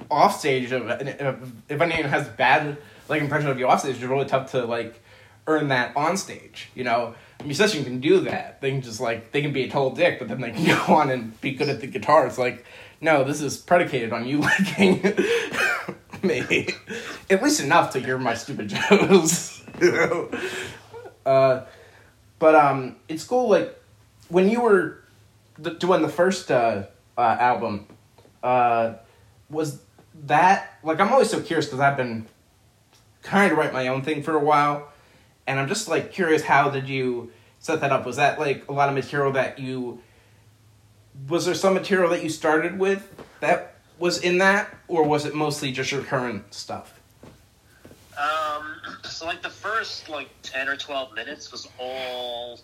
[0.09, 2.77] off stage of if anyone has bad
[3.09, 5.01] like impression of you offstage, it's really tough to like
[5.47, 7.15] earn that on stage you know?
[7.43, 8.61] Musician can do that.
[8.61, 10.95] They can just like they can be a total dick but then they can go
[10.95, 12.27] on and be good at the guitar.
[12.27, 12.65] It's like
[12.99, 15.01] no this is predicated on you liking
[16.23, 16.67] me.
[17.29, 19.63] At least enough to hear my stupid jokes.
[19.81, 20.31] You know
[21.25, 21.65] uh
[22.39, 23.79] but um it's cool like
[24.29, 25.03] when you were
[25.77, 26.83] doing the first uh,
[27.17, 27.85] uh album
[28.41, 28.93] uh
[29.49, 29.81] was
[30.25, 32.25] that like i'm always so curious because i've been
[33.23, 34.89] trying to write my own thing for a while
[35.47, 38.71] and i'm just like curious how did you set that up was that like a
[38.71, 39.99] lot of material that you
[41.27, 45.35] was there some material that you started with that was in that or was it
[45.35, 46.99] mostly just your current stuff
[48.17, 52.59] Um, so like the first like ten or twelve minutes was all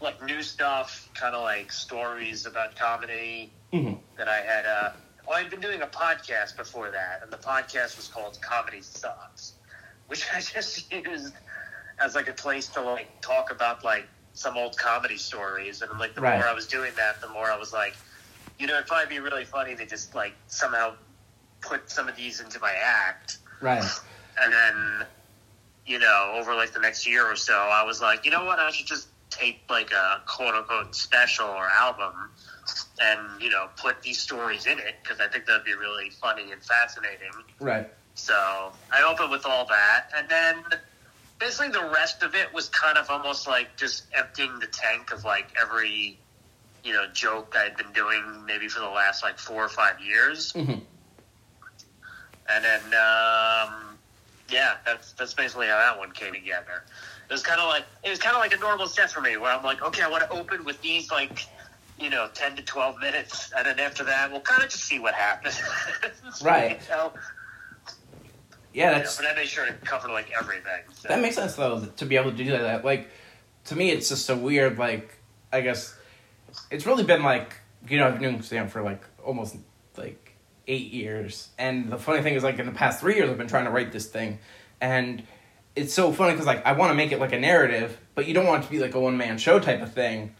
[0.00, 3.94] like new stuff, kind of like stories about comedy mm-hmm.
[4.16, 4.66] that I had.
[4.66, 4.92] Uh,
[5.30, 9.54] well, I'd been doing a podcast before that, and the podcast was called Comedy Sucks,
[10.08, 11.34] which I just used
[12.00, 15.82] as like a place to like talk about like some old comedy stories.
[15.82, 16.34] And like the Right.
[16.34, 17.94] more I was doing that, the more I was like,
[18.58, 20.94] you know, it'd probably be really funny to just like somehow
[21.62, 23.84] put some of these into my act right
[24.42, 25.06] and then
[25.84, 28.58] you know over like the next year or so i was like you know what
[28.58, 32.12] i should just tape like a quote unquote special or album
[33.00, 36.52] and you know put these stories in it because i think that'd be really funny
[36.52, 40.56] and fascinating right so i opened with all that and then
[41.38, 45.24] basically the rest of it was kind of almost like just emptying the tank of
[45.24, 46.18] like every
[46.84, 50.52] you know joke i'd been doing maybe for the last like four or five years
[50.52, 50.72] mm-hmm.
[50.72, 53.90] and then, um,
[54.50, 56.82] yeah, that's that's basically how that one came together.
[57.30, 59.36] It was kind of like it was kind of like a normal set for me,
[59.36, 61.46] where I'm like, okay, I want to open with these like,
[61.96, 64.98] you know, ten to twelve minutes, and then after that, we'll kind of just see
[64.98, 65.60] what happens.
[66.42, 66.82] Right.
[66.82, 67.12] So,
[68.72, 70.82] yeah you know, that's but I made sure to cover like everything.
[70.94, 71.08] So.
[71.08, 72.84] That makes sense though to be able to do that.
[72.84, 73.08] Like
[73.66, 75.16] to me, it's just a weird like
[75.52, 75.94] I guess
[76.68, 77.54] it's really been like
[77.88, 79.56] you know I've been doing stand for like almost
[79.96, 80.34] like
[80.66, 83.46] eight years, and the funny thing is like in the past three years I've been
[83.46, 84.40] trying to write this thing,
[84.80, 85.22] and
[85.76, 88.34] it's so funny because like I want to make it like a narrative, but you
[88.34, 90.34] don't want it to be like a one man show type of thing,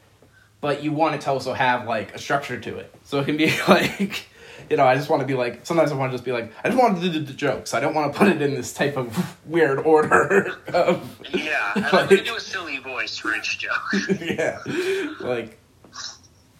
[0.60, 3.36] but you want it to also have like a structure to it, so it can
[3.36, 4.26] be like.
[4.68, 5.66] You know, I just want to be like.
[5.66, 6.52] Sometimes I want to just be like.
[6.62, 7.74] I just want to do the jokes.
[7.74, 10.54] I don't want to put it in this type of weird order.
[10.72, 13.80] Of, Yeah, and I'm gonna do a silly voice for each joke.
[14.20, 14.60] yeah,
[15.18, 15.58] like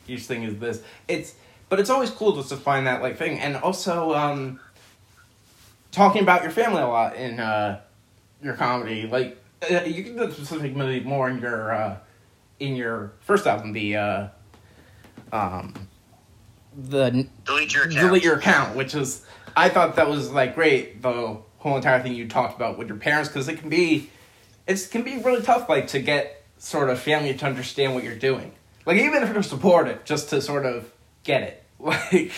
[0.09, 0.83] each thing is this.
[1.07, 1.35] It's
[1.69, 4.59] but it's always cool just to find that like thing, and also um,
[5.93, 7.81] talking about your family a lot in uh,
[8.43, 9.07] your comedy.
[9.07, 11.97] Like uh, you can do specifically more in your uh,
[12.59, 14.29] in your first album, the uh,
[15.33, 15.75] um,
[16.77, 18.07] the Delete your account.
[18.07, 19.25] delete your account, which is
[19.57, 22.97] I thought that was like great the whole entire thing you talked about with your
[22.97, 24.11] parents because it can be
[24.67, 28.15] it can be really tough like to get sort of family to understand what you're
[28.15, 28.53] doing
[28.87, 30.91] like even if they're supportive just to sort of
[31.23, 32.33] get it like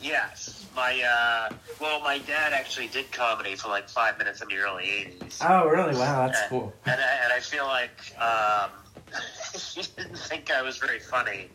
[0.00, 4.56] Yes, my uh, well, my dad actually did comedy for like five minutes in the
[4.56, 5.38] early '80s.
[5.42, 8.70] oh really wow that's and, cool And I, and I feel like um,
[9.74, 11.50] he didn't think I was very funny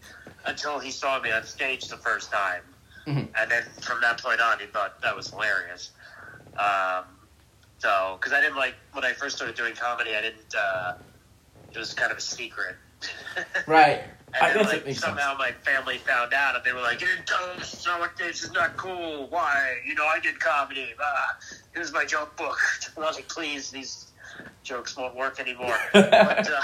[0.46, 2.62] until he saw me on stage the first time,
[3.08, 3.30] Mhm.
[3.40, 5.92] and then from that point on, he thought that was hilarious.
[6.58, 7.06] Um,
[7.80, 10.54] so, because I didn't like when I first started doing comedy, I didn't.
[10.58, 10.94] Uh,
[11.74, 12.76] it was kind of a secret.
[13.68, 14.02] right
[14.42, 17.08] I And then, like, somehow sense my family found out, and they were like, "You
[17.08, 19.28] didn't tell us so like this is not cool.
[19.28, 19.78] Why?
[19.86, 20.94] You know, I did comedy.
[21.00, 21.38] Ah,
[21.74, 22.58] here's my joke book."
[22.96, 24.08] And I was like, "Please, these
[24.64, 25.78] jokes won't work anymore.
[25.94, 26.62] but, uh,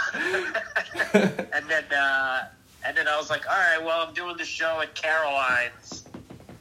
[1.14, 2.48] and then uh,
[2.86, 6.04] and then I was like, all right, well, I'm doing the show at Caroline's,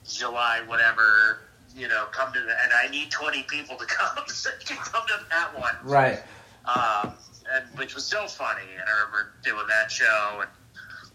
[0.07, 1.41] July, whatever.
[1.75, 4.77] You know, come to the, and I need 20 people to come, so you can
[4.77, 5.75] come to that one.
[5.83, 6.23] Right.
[6.67, 7.15] Um,
[7.53, 8.63] and which was so funny.
[8.79, 10.51] And I remember doing that show, and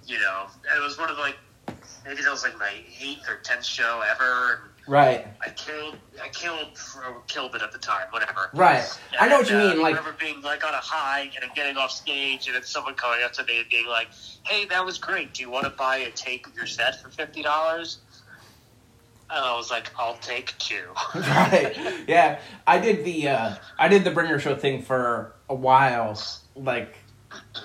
[0.07, 1.35] you know, it was one of like
[2.05, 4.61] maybe that was like my eighth or tenth show ever.
[4.87, 5.27] Right.
[5.45, 8.49] I killed, I killed, or killed it at the time, whatever.
[8.53, 8.85] Right.
[9.19, 9.81] I know what you uh, mean.
[9.81, 12.95] Like, I remember being like on a high and getting off stage, and then someone
[12.95, 14.07] coming up to me and being like,
[14.45, 15.33] "Hey, that was great.
[15.33, 17.99] Do you want to buy a tape of your set for fifty dollars?"
[19.29, 20.85] And I was like, "I'll take two.
[21.15, 21.75] right.
[22.07, 22.39] Yeah.
[22.65, 26.17] I did the uh I did the bringer show thing for a while.
[26.55, 26.95] Like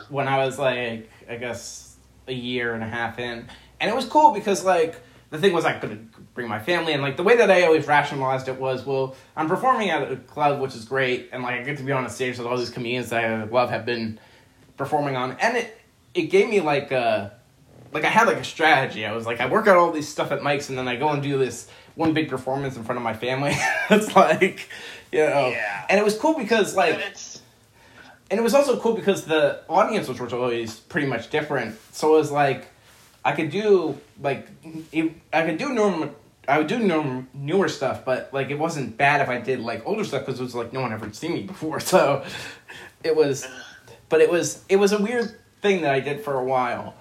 [0.08, 1.81] when I was like I guess
[2.28, 3.48] a year and a half in.
[3.80, 4.96] And it was cool because like
[5.30, 7.86] the thing was I could bring my family and like the way that I always
[7.86, 11.62] rationalized it was, well, I'm performing at a club which is great and like I
[11.62, 14.18] get to be on a stage with all these comedians that I love have been
[14.76, 15.78] performing on and it
[16.14, 17.32] it gave me like a
[17.92, 19.04] like I had like a strategy.
[19.06, 21.08] I was like I work out all these stuff at Mike's and then I go
[21.10, 23.52] and do this one big performance in front of my family.
[23.90, 24.68] it's like
[25.10, 25.86] you know Yeah.
[25.90, 26.98] and it was cool because like
[28.32, 31.78] and it was also cool because the audience was always pretty much different.
[31.92, 32.66] So it was like
[33.22, 34.48] I could do like
[35.34, 36.14] I could do normal.
[36.48, 39.86] I would do norm, newer stuff, but like it wasn't bad if I did like
[39.86, 41.78] older stuff because it was like no one ever seen me before.
[41.94, 42.24] So
[43.04, 43.46] it was,
[44.08, 46.94] but it was it was a weird thing that I did for a while,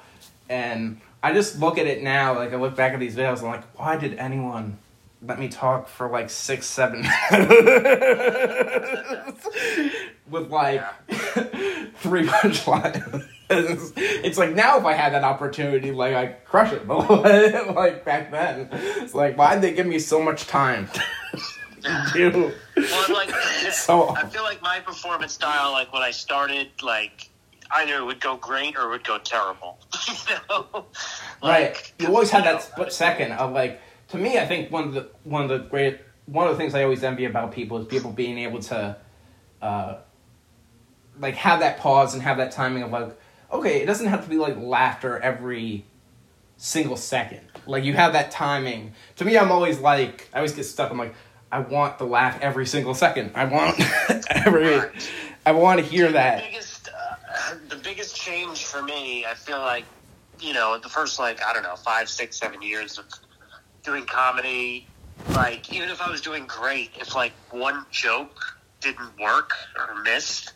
[0.49, 2.35] and I just look at it now.
[2.35, 4.77] Like I look back at these videos, I'm like, why did anyone
[5.23, 7.47] let me talk for like six, seven minutes
[10.29, 10.83] with like
[11.95, 13.27] three punchlines?
[13.49, 16.87] it's like now if I had that opportunity, like I crush it.
[16.87, 17.09] But
[17.75, 20.89] like back then, it's like why'd they give me so much time?
[21.83, 22.51] to do?
[22.77, 23.29] well, like
[23.71, 27.29] So- I feel like my performance style, like when I started, like
[27.71, 29.79] either it would go great or it would go terrible.
[30.07, 30.13] you
[30.49, 30.85] know?
[31.43, 31.93] right.
[31.99, 33.79] You always had that split second of like.
[34.11, 36.75] To me, I think one of the one of the great one of the things
[36.75, 38.95] I always envy about people is people being able to,
[39.61, 39.97] uh,
[41.19, 43.17] like have that pause and have that timing of like,
[43.51, 45.85] okay, it doesn't have to be like laughter every
[46.57, 47.41] single second.
[47.65, 48.93] Like you have that timing.
[49.17, 50.91] To me, I'm always like, I always get stuck.
[50.91, 51.15] I'm like,
[51.51, 53.31] I want the laugh every single second.
[53.35, 53.79] I want
[54.29, 54.79] every,
[55.45, 56.43] I want to hear The that.
[56.43, 59.85] biggest, uh, the biggest change for me, I feel like,
[60.39, 63.05] you know, the first like I don't know five, six, seven years of
[63.83, 64.87] doing comedy,
[65.31, 68.39] like even if I was doing great, if like one joke
[68.79, 70.53] didn't work or missed,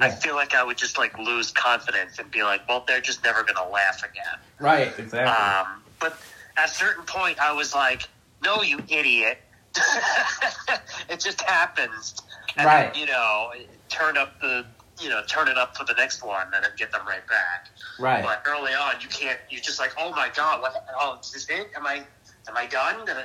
[0.00, 3.24] I feel like I would just like lose confidence and be like, well, they're just
[3.24, 4.38] never gonna laugh again.
[4.60, 5.18] Right, exactly.
[5.20, 6.16] Um, but
[6.56, 8.08] at a certain point, I was like,
[8.42, 9.38] "No, you idiot!
[11.08, 12.20] it just happens."
[12.56, 12.92] And Right.
[12.92, 13.50] Then, you know,
[13.88, 14.64] turn up the,
[15.00, 17.68] you know, turn it up for the next one, and then get them right back.
[17.98, 18.22] right.
[18.22, 19.38] But early on, you can't.
[19.50, 20.60] You're just like, "Oh my god!
[20.62, 20.86] What?
[21.00, 21.70] Oh, is this it?
[21.76, 22.04] Am I?
[22.48, 23.04] Am I done?
[23.04, 23.24] Did I,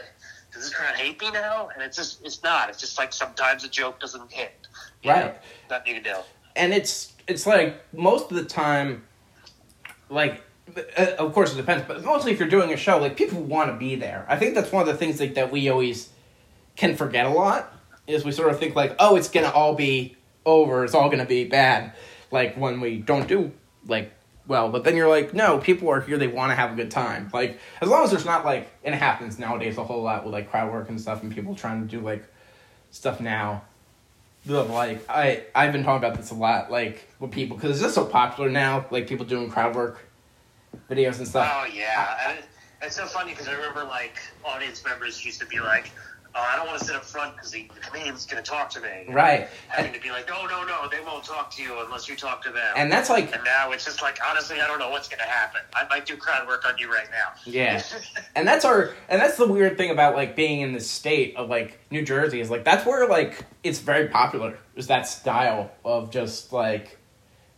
[0.54, 2.70] does this crowd hate me now?" And it's just, it's not.
[2.70, 4.68] It's just like sometimes a joke doesn't hit.
[5.06, 5.36] Right.
[5.70, 5.80] know?
[5.86, 6.16] You can do.
[6.56, 9.04] and it's it's like most of the time
[10.10, 10.42] like
[10.98, 13.70] uh, of course it depends but mostly if you're doing a show like people want
[13.72, 16.10] to be there i think that's one of the things like that we always
[16.76, 17.74] can forget a lot
[18.08, 21.26] is we sort of think like oh it's gonna all be over it's all gonna
[21.26, 21.92] be bad
[22.32, 23.52] like when we don't do
[23.88, 24.12] like
[24.48, 26.92] well but then you're like no people are here they want to have a good
[26.92, 27.30] time.
[27.34, 30.34] Like as long as there's not like and it happens nowadays a whole lot with
[30.34, 32.26] like crowd work and stuff and people trying to do like
[32.92, 33.64] stuff now.
[34.46, 37.82] The like I I've been talking about this a lot like with people because it's
[37.82, 40.06] just so popular now like people doing crowd work
[40.90, 41.50] videos and stuff.
[41.54, 42.46] Oh yeah, it,
[42.82, 45.92] it's so funny because I remember like audience members used to be like,
[46.36, 48.70] "Oh, I don't want to sit up front because the, the comedian's going to talk
[48.72, 49.48] to me." Right.
[49.68, 52.44] Having to be like, "No, no, no, they won't talk to you unless you talk
[52.44, 55.08] to them." And that's like And now it's just like, honestly, I don't know what's
[55.08, 55.62] going to happen.
[55.74, 57.34] I might do crowd work on you right now.
[57.46, 57.82] Yeah.
[58.36, 61.50] and that's our and that's the weird thing about like being in the state of
[61.50, 66.12] like New Jersey is like that's where like it's very popular is that style of
[66.12, 66.98] just like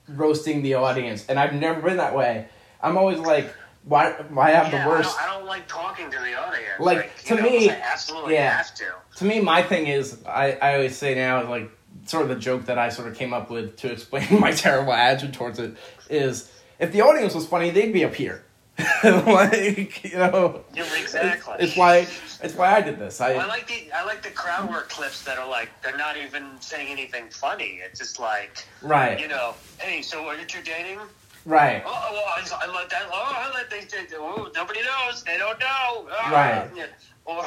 [0.08, 2.48] roasting the audience and I've never been that way.
[2.82, 3.54] I'm always like
[3.86, 6.79] why why have yeah, the worst I don't, I don't like talking to the audience.
[6.79, 8.58] Like, you to know, me- absolutely yeah.
[8.58, 8.86] have to.
[9.17, 11.69] to me, my thing is, I, I always say now, like,
[12.06, 14.94] sort of the joke that I sort of came up with to explain my terrible
[14.94, 15.75] attitude towards it
[16.10, 18.44] is if the audience was funny, they'd be up here.
[19.06, 21.56] like, you know, Yeah, exactly.
[21.60, 22.08] it's why
[22.44, 23.21] it's why I did this.
[23.21, 25.96] I, Well, I like the I like the crowd work clips that are like they're
[25.96, 27.79] not even saying anything funny.
[27.86, 31.00] It's just like right, you know, hey, so are you two dating?
[31.46, 33.04] Right, Oh, well, I, I let that.
[33.12, 33.85] Oh, I let they,
[34.17, 35.23] oh, nobody knows.
[35.23, 36.08] They don't know.
[36.12, 36.69] Ah, Right.
[36.75, 36.85] yeah.
[37.27, 37.43] Or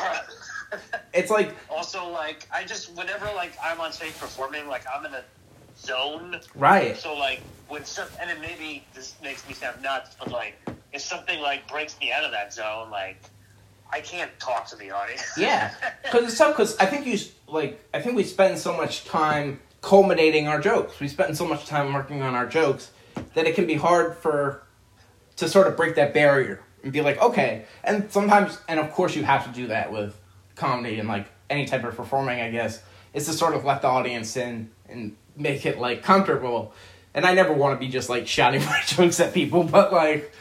[1.14, 5.14] it's like also like I just whenever like I'm on stage performing, like I'm in
[5.14, 5.22] a
[5.78, 6.40] zone.
[6.56, 6.96] Right.
[6.96, 10.56] So like when some and then maybe this makes me sound nuts, but like
[10.92, 13.22] if something like breaks me out of that zone, like
[13.92, 15.22] I can't talk to the audience.
[15.38, 15.72] Yeah,
[16.02, 16.56] because it's tough.
[16.56, 17.80] Because I think you like.
[17.94, 20.98] I think we spend so much time culminating our jokes.
[20.98, 22.90] We spend so much time working on our jokes
[23.34, 24.62] that it can be hard for
[25.36, 27.64] to sort of break that barrier and be like, okay.
[27.84, 30.18] And sometimes, and of course, you have to do that with
[30.54, 32.40] comedy and like any type of performing.
[32.40, 32.82] I guess
[33.14, 36.72] is to sort of let the audience in and make it like comfortable.
[37.14, 40.32] And I never want to be just like shouting my jokes at people, but like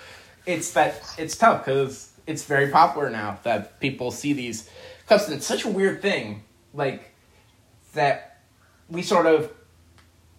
[0.46, 4.70] it's that it's tough because it's very popular now that people see these
[5.08, 5.26] cuts.
[5.26, 7.14] And it's such a weird thing, like
[7.94, 8.42] that
[8.90, 9.52] we sort of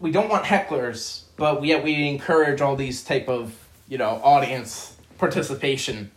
[0.00, 3.54] we don't want hecklers, but yet we encourage all these type of
[3.88, 6.10] you know audience participation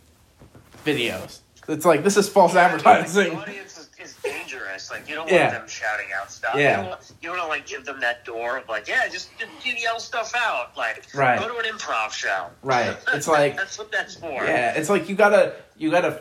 [0.84, 1.40] videos.
[1.68, 3.30] It's like this is false advertising.
[3.34, 4.90] The audience is, is dangerous.
[4.90, 5.48] Like you don't Yeah.
[5.48, 6.54] want them shouting out stuff.
[6.56, 6.70] Yeah.
[6.70, 9.06] You don't, want, you don't want to like give them that door of like, yeah,
[9.08, 10.76] just, just yell stuff out.
[10.76, 11.38] Like Right.
[11.38, 12.46] go to an improv show.
[12.62, 12.96] Right.
[13.14, 14.44] It's like- that's what that's for.
[14.44, 16.20] Yeah, it's like you gotta you gotta,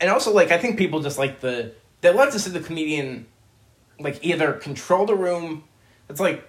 [0.00, 3.26] and also like I think people just like the they love to see the comedian
[4.00, 5.64] like either control the room.
[6.08, 6.44] It's like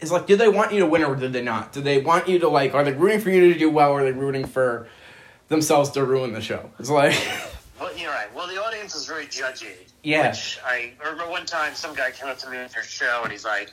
[0.00, 1.72] it's like did they want you to win or did they not?
[1.72, 4.00] Do they want you to like are they rooting for you to do well or
[4.00, 4.88] are they rooting for
[5.48, 6.70] themselves to ruin the show?
[6.78, 7.14] It's like
[7.80, 8.32] Well, you're right.
[8.34, 9.74] Well, the audience is very judgy.
[10.02, 10.30] Yeah.
[10.30, 13.30] Which I remember one time some guy came up to me at their show and
[13.30, 13.70] he's like,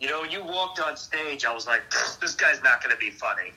[0.00, 1.82] you know, you walked on stage, I was like,
[2.20, 3.52] this guy's not going to be funny.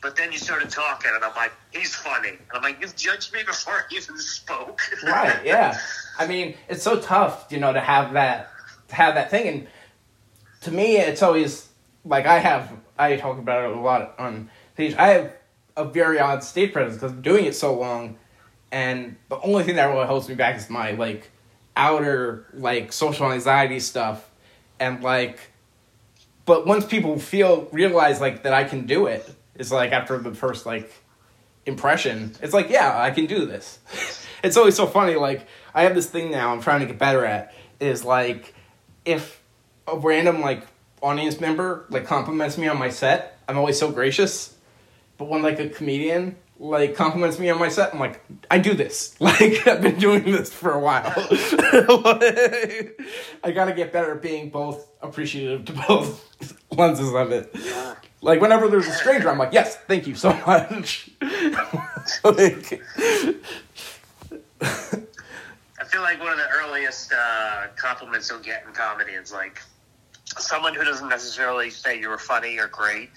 [0.00, 2.30] But then you started talking, and I'm like, he's funny.
[2.30, 4.80] And I'm like, you've judged me before I even spoke.
[5.04, 5.78] right, yeah.
[6.18, 8.50] I mean, it's so tough, you know, to have that
[8.88, 9.68] to have that thing and
[10.62, 11.68] to me it's always
[12.04, 14.94] like I have I talk about it a lot on stage.
[14.94, 15.32] I have
[15.76, 18.18] a very odd stage presence because I'm doing it so long
[18.70, 21.30] and the only thing that really holds me back is my like
[21.76, 24.30] outer like social anxiety stuff
[24.78, 25.38] and like
[26.44, 30.34] but once people feel realize like that I can do it it's like after the
[30.34, 30.92] first like
[31.64, 33.78] impression it's like yeah I can do this
[34.44, 37.24] it's always so funny like I have this thing now I'm trying to get better
[37.24, 38.54] at is like
[39.04, 39.41] if
[39.86, 40.66] a random like
[41.02, 44.56] audience member like compliments me on my set I'm always so gracious
[45.18, 48.72] but when like a comedian like compliments me on my set, I'm like, I do
[48.74, 49.16] this.
[49.22, 51.12] Like I've been doing this for a while.
[53.44, 56.28] I gotta get better at being both appreciative to both
[56.70, 57.54] lenses of it.
[58.20, 61.10] Like whenever there's a stranger, I'm like, yes, thank you so much.
[62.24, 62.80] like,
[64.60, 69.62] I feel like one of the earliest uh, compliments you'll get in comedy is like
[70.38, 73.10] someone who doesn't necessarily say you were funny or great,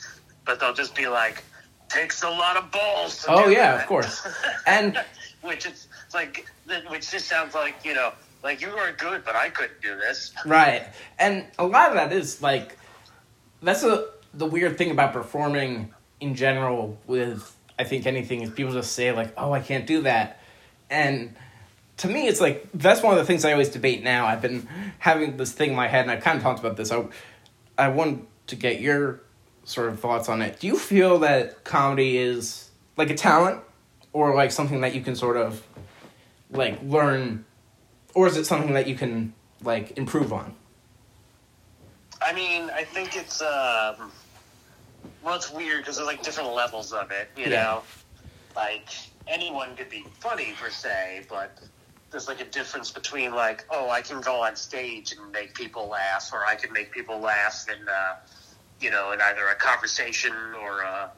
[0.46, 1.44] but they'll just be like,
[1.90, 3.24] takes a lot of balls.
[3.24, 4.28] To Oh, yeah, that." of course.
[4.68, 5.04] And-
[5.42, 6.46] which is it's like,
[6.90, 8.12] which just sounds like you know,
[8.44, 10.34] like you were good, but I couldn't do this.
[10.44, 10.88] Right.
[11.20, 12.78] And a lot of that is like
[13.62, 18.74] that's a the weird thing about performing in general with I think anything is people
[18.74, 20.40] just say like, "Oh, I can't do that."
[20.90, 21.36] And
[21.98, 24.26] to me it's like that's one of the things I always debate now.
[24.26, 24.68] I've been
[25.00, 26.92] having this thing in my head and I've kind of talked about this.
[26.92, 27.06] I
[27.78, 29.22] I want to get your
[29.64, 30.60] sort of thoughts on it.
[30.60, 33.62] Do you feel that comedy is like a talent
[34.14, 35.66] or like something that you can sort of
[36.52, 37.46] like learn
[38.14, 39.34] or is it something that you can
[39.64, 40.56] like improve on?
[42.22, 44.12] I mean, I think it's um,
[45.24, 47.30] well, it's weird because there's like different levels of it.
[47.38, 47.64] You Yeah.
[47.64, 47.84] know,
[48.56, 48.90] like
[49.28, 51.58] anyone could be funny per se, but
[52.16, 55.90] there's like a difference between like, oh, I can go on stage and make people
[55.90, 58.14] laugh, or I can make people laugh in, uh,
[58.80, 60.32] you know, in either a conversation
[60.64, 61.12] or a,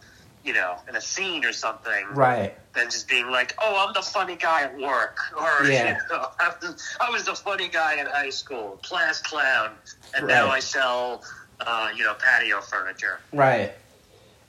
[0.44, 2.56] you know, in a scene or something Right.
[2.74, 6.00] than just being like, "Oh, I'm the funny guy at work," or Yeah.
[6.10, 9.74] you know, I, was, the funny guy in high school, class clown,
[10.16, 11.24] and now I sell,
[11.60, 13.20] uh, you know, patio furniture.
[13.32, 13.72] Right.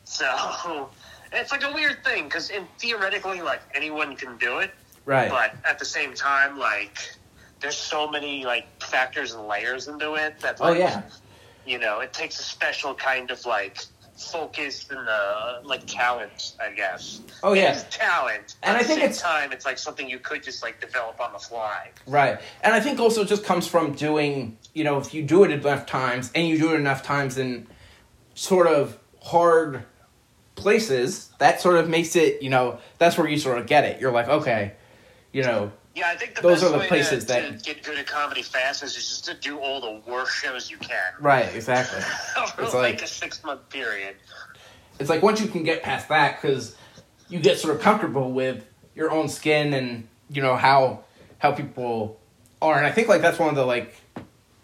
[0.05, 0.89] So
[1.33, 4.71] it's like a weird thing because theoretically, like anyone can do it,
[5.09, 5.31] Right.
[5.31, 6.99] but at the same time, like
[7.61, 11.03] there's so many like factors and layers into it that, oh like, yeah.
[11.67, 13.79] you know, it takes a special kind of like
[14.19, 17.21] focus and uh, like talent, I guess.
[17.43, 17.75] Oh yeah.
[17.75, 18.57] is talent.
[18.63, 20.81] And At I the think same it's- time, it's like something you could just like
[20.81, 21.91] develop on the fly.
[22.07, 22.39] Right.
[22.63, 25.51] And I think also it just comes from doing, you know, if you do it
[25.51, 27.67] enough times and you do it enough times in
[28.35, 29.85] sort of hard
[30.55, 34.01] places, that sort of makes it, you know, that's where you sort of get it.
[34.01, 34.73] You're like, okay,
[35.33, 37.65] you know, Yeah, I think the Those best are the way places to, that- to
[37.75, 41.13] get good at comedy fast is just to do all the worst shows you can.
[41.21, 42.01] right, exactly.
[42.37, 44.17] Over It's like like- a six month period.
[44.99, 46.77] It's like once you can get past that cuz
[47.29, 48.65] you get sort of comfortable with
[48.95, 51.05] your own skin and, you know, how
[51.39, 52.19] how people
[52.61, 52.77] are.
[52.77, 53.95] And I think like that's one of the like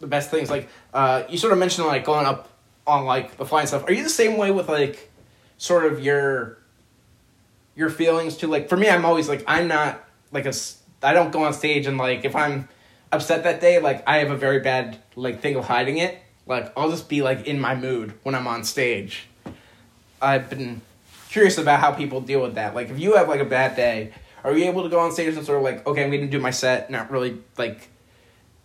[0.01, 2.49] the best things like uh you sort of mentioned like going up
[2.87, 3.85] on like the fly and stuff.
[3.89, 5.11] Are you the same way with like
[5.57, 6.59] sort of your
[7.77, 8.49] your feelings too?
[8.49, 10.04] Like for me, I'm always like I'm not
[10.35, 10.53] like a
[11.03, 12.69] I don't go on stage and like if I'm
[13.11, 16.19] upset that day, like I have a very bad like thing of hiding it.
[16.47, 19.29] Like I'll just be like in my mood when I'm on stage.
[20.21, 20.83] I've been
[21.31, 22.75] curious about how people deal with that.
[22.75, 24.13] Like if you have like a bad day,
[24.43, 26.41] are you able to go on stage and sort of like, okay, I'm gonna do
[26.41, 27.89] my set, not really like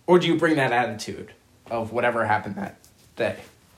[0.08, 1.32] or do you bring that attitude
[1.70, 2.78] of whatever happened that
[3.16, 3.38] day?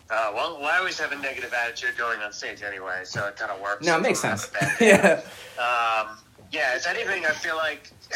[0.10, 3.36] Uh, well, well, I always have a negative attitude going on stage anyway, so it
[3.36, 3.86] kind of works.
[3.86, 4.46] No, it makes sense.
[4.46, 4.88] have a bad day.
[5.60, 6.04] yeah.
[6.08, 6.18] Um,
[6.52, 7.90] yeah, if anything, I feel like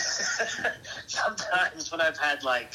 [1.07, 2.73] sometimes when I've had like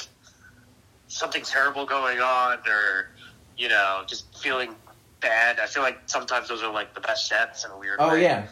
[1.09, 3.11] something terrible going on, or
[3.57, 4.75] you know, just feeling
[5.21, 8.11] bad, I feel like sometimes those are like the best sets in a weird Oh
[8.11, 8.23] way.
[8.23, 8.47] yeah.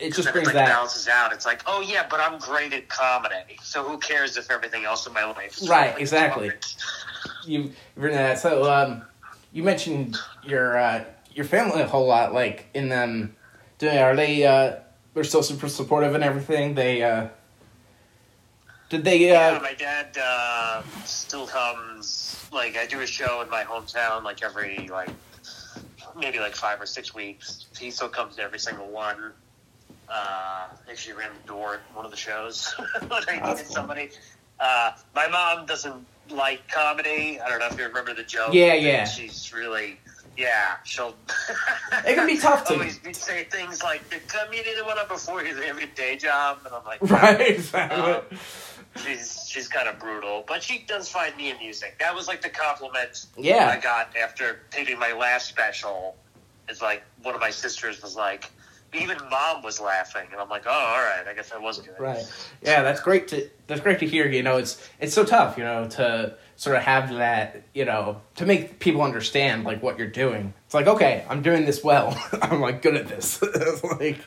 [0.00, 1.32] It just brings like that balances out.
[1.32, 5.06] It's like, oh yeah, but I'm great at comedy, so who cares if everything else
[5.06, 5.56] in my life?
[5.62, 6.48] is Right, like exactly.
[6.48, 6.76] garbage?
[7.46, 8.38] you bring that.
[8.38, 9.02] So um,
[9.52, 12.34] you mentioned your uh, your family a whole lot.
[12.34, 13.36] Like in them,
[13.78, 14.76] doing are they uh,
[15.14, 16.74] they're still super supportive and everything.
[16.74, 17.28] They uh,
[18.90, 22.46] did they Yeah, uh, my dad uh, still comes.
[22.52, 25.10] Like, I do a show in my hometown, like every like
[26.16, 27.66] maybe like five or six weeks.
[27.78, 29.32] He still comes to every single one.
[30.08, 33.74] Uh, actually ran the door at one of the shows when I That's needed cool.
[33.74, 34.10] somebody.
[34.60, 37.40] Uh, my mom doesn't like comedy.
[37.40, 38.52] I don't know if you remember the joke.
[38.52, 39.04] Yeah, yeah.
[39.04, 39.98] She's really,
[40.36, 41.14] yeah, she'll.
[42.06, 44.98] It can be tough to- always be- say things like, "Come "The comedian that went
[44.98, 48.12] up before you, have a day job," and I'm like, right exactly?
[48.12, 48.22] Um,
[49.04, 51.90] she's she's kind of brutal, but she does find me amusing.
[52.00, 53.68] That was like the compliment Yeah.
[53.68, 56.16] I got after taping my last special.
[56.68, 58.50] It's like one of my sisters was like,
[58.94, 61.94] even mom was laughing, and I'm like, oh, all right, I guess I was good.
[61.98, 62.24] Right.
[62.62, 64.26] Yeah, that's great to that's great to hear.
[64.26, 65.58] You know, it's it's so tough.
[65.58, 67.62] You know, to sort of have that.
[67.74, 70.52] You know, to make people understand like what you're doing.
[70.64, 72.16] It's like okay, I'm doing this well.
[72.42, 73.40] I'm like good at this.
[74.00, 74.18] like.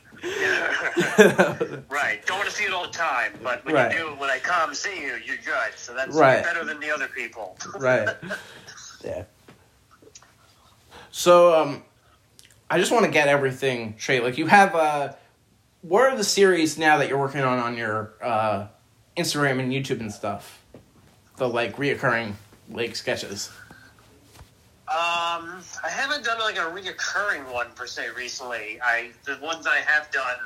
[1.90, 2.26] right.
[2.26, 3.92] Don't want to see it all the time, but when Right.
[3.92, 5.74] you do, when I come see you, you're good.
[5.76, 6.44] So that's Right.
[6.44, 7.58] better than the other people.
[7.80, 8.10] right.
[9.04, 9.24] Yeah.
[11.12, 11.84] So um,
[12.70, 14.24] I just want to get everything straight.
[14.24, 15.14] Like you have uh,
[15.82, 18.68] what are the series now that you're working on on your uh,
[19.16, 20.57] Instagram and YouTube and stuff?
[21.38, 22.34] The like reoccurring
[22.70, 23.52] like sketches.
[24.88, 28.80] Um, I haven't done like a reoccurring one per se recently.
[28.84, 30.38] I the ones I have done,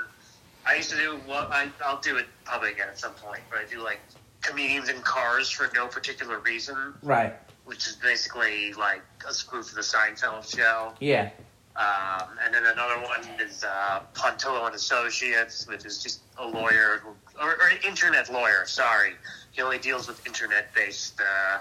[0.66, 1.20] I used to do.
[1.28, 3.42] Well, I I'll do it probably again at some point.
[3.50, 4.00] But I do like
[4.42, 7.34] comedians in cars for no particular reason, Right.
[7.66, 10.94] which is basically like a spoof of the Seinfeld show.
[11.00, 11.30] Yeah.
[11.76, 17.02] Um, and then another one is uh, Pontillo and Associates, which is just a lawyer
[17.40, 18.66] or, or an internet lawyer.
[18.66, 19.14] Sorry,
[19.52, 21.60] he only deals with internet-based uh,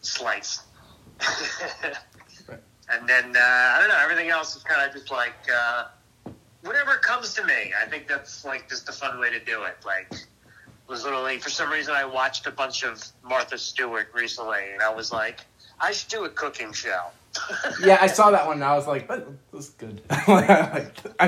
[0.00, 0.62] slights.
[1.20, 1.94] Right.
[2.90, 4.00] And then uh, I don't know.
[4.02, 5.84] Everything else is kind of just like uh,
[6.62, 7.72] whatever comes to me.
[7.80, 9.76] I think that's like just a fun way to do it.
[9.84, 10.12] Like
[10.88, 14.94] was literally for some reason I watched a bunch of Martha Stewart recently, and I
[14.94, 15.40] was like,
[15.78, 17.08] I should do a cooking show.
[17.84, 18.56] Yeah, I saw that one.
[18.56, 20.18] and I was like, "That was good." I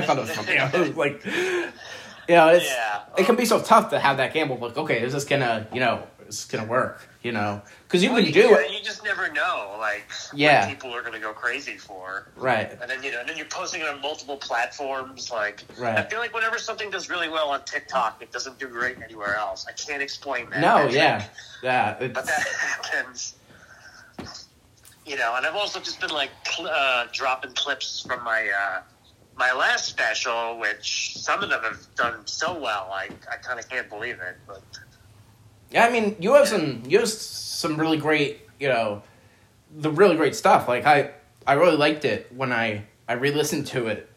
[0.01, 0.57] thought it was funny.
[0.57, 3.01] I was like, you know, it's Yeah.
[3.17, 4.57] it can be so tough to have that gamble.
[4.57, 7.07] Like, okay, is this gonna, you know, is this gonna work?
[7.23, 10.03] You know, because you Well, can you, do you, it, You just never know, like,
[10.33, 10.61] Yeah.
[10.65, 12.27] what people are going to go crazy for.
[12.35, 12.71] right?
[12.81, 15.29] And then, you know, and then you're posting it on multiple platforms.
[15.31, 15.99] Like, Right.
[15.99, 19.35] I feel like whenever something does really well on TikTok, it doesn't do great anywhere
[19.35, 19.67] else.
[19.69, 20.61] I can't explain that.
[20.61, 21.25] No, yeah,
[21.61, 21.95] yeah.
[21.99, 22.27] But that
[22.81, 23.35] happens.
[25.05, 28.81] You know, and I've also just been, like, cl- uh, dropping clips from my, uh,
[29.35, 33.67] my last special, which some of them have done so well, I, I kind of
[33.67, 34.37] can't believe it.
[34.45, 34.61] But
[35.71, 39.01] yeah, I mean, you have some, you have some really great, you know,
[39.75, 40.67] the really great stuff.
[40.67, 41.11] Like I,
[41.47, 44.09] I really liked it when I I re-listened to it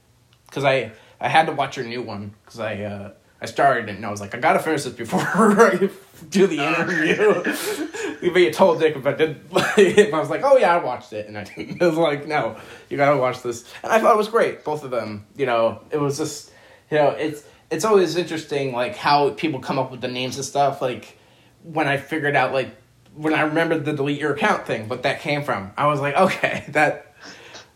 [0.47, 3.11] because I I had to watch your new one because I uh,
[3.45, 5.20] I started it and I was like I gotta finish this before
[5.61, 5.90] I
[6.30, 6.68] do the oh.
[6.68, 8.32] interview.
[8.32, 9.40] but you told Dick if I did,
[9.76, 11.82] if I was like, oh yeah, I watched it, and I didn't.
[11.82, 12.57] I was like, no,
[12.88, 15.26] you gotta watch this, and I thought it was great, both of them.
[15.36, 16.53] You know, it was just,
[16.90, 20.45] you know, it's it's always interesting like how people come up with the names and
[20.45, 20.80] stuff.
[20.80, 21.18] Like
[21.62, 22.74] when I figured out like
[23.14, 26.16] when I remembered the delete your account thing, what that came from, I was like,
[26.16, 27.14] okay, that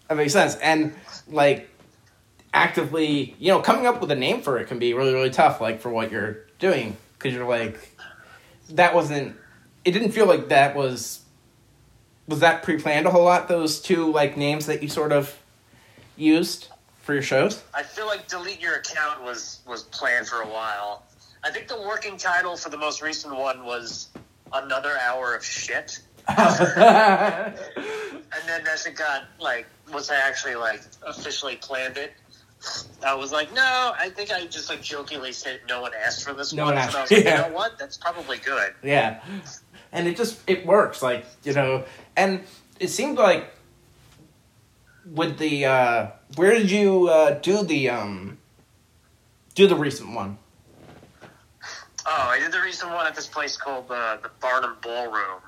[0.08, 0.94] that makes sense, and
[1.28, 1.68] like
[2.58, 5.60] actively, you know, coming up with a name for it can be really really tough.
[5.60, 7.96] Like for what you're doing, because you're like,
[8.70, 9.36] that wasn't.
[9.84, 11.22] It didn't feel like that was.
[12.26, 13.48] Was that pre-planned a whole lot?
[13.48, 15.34] Those two like names that you sort of
[16.16, 16.68] used
[17.02, 17.62] for your shows.
[17.72, 21.04] I feel like delete your account was was planned for a while.
[21.44, 24.08] I think the working title for the most recent one was
[24.52, 26.00] another hour of shit.
[28.30, 32.12] And then then as it got like once I actually like officially planned it,
[33.04, 36.34] I was like, no, I think I just like jokingly said no one asked for
[36.34, 36.74] this No one.
[36.74, 37.44] one and I asked, was like, yeah.
[37.46, 37.78] you know what?
[37.78, 38.74] That's probably good.
[38.82, 39.20] Yeah.
[39.92, 41.84] And it just it works, like, you know,
[42.16, 42.42] and
[42.80, 43.50] it seemed like
[45.06, 46.06] with the uh
[46.36, 48.38] where did you uh do the um
[49.54, 50.38] do the recent one?
[52.10, 55.40] Oh, I did the recent one at this place called uh, the Barnum Ballroom,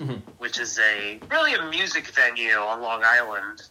[0.00, 0.22] Mhm.
[0.38, 3.62] which is a really a music venue on Long Island.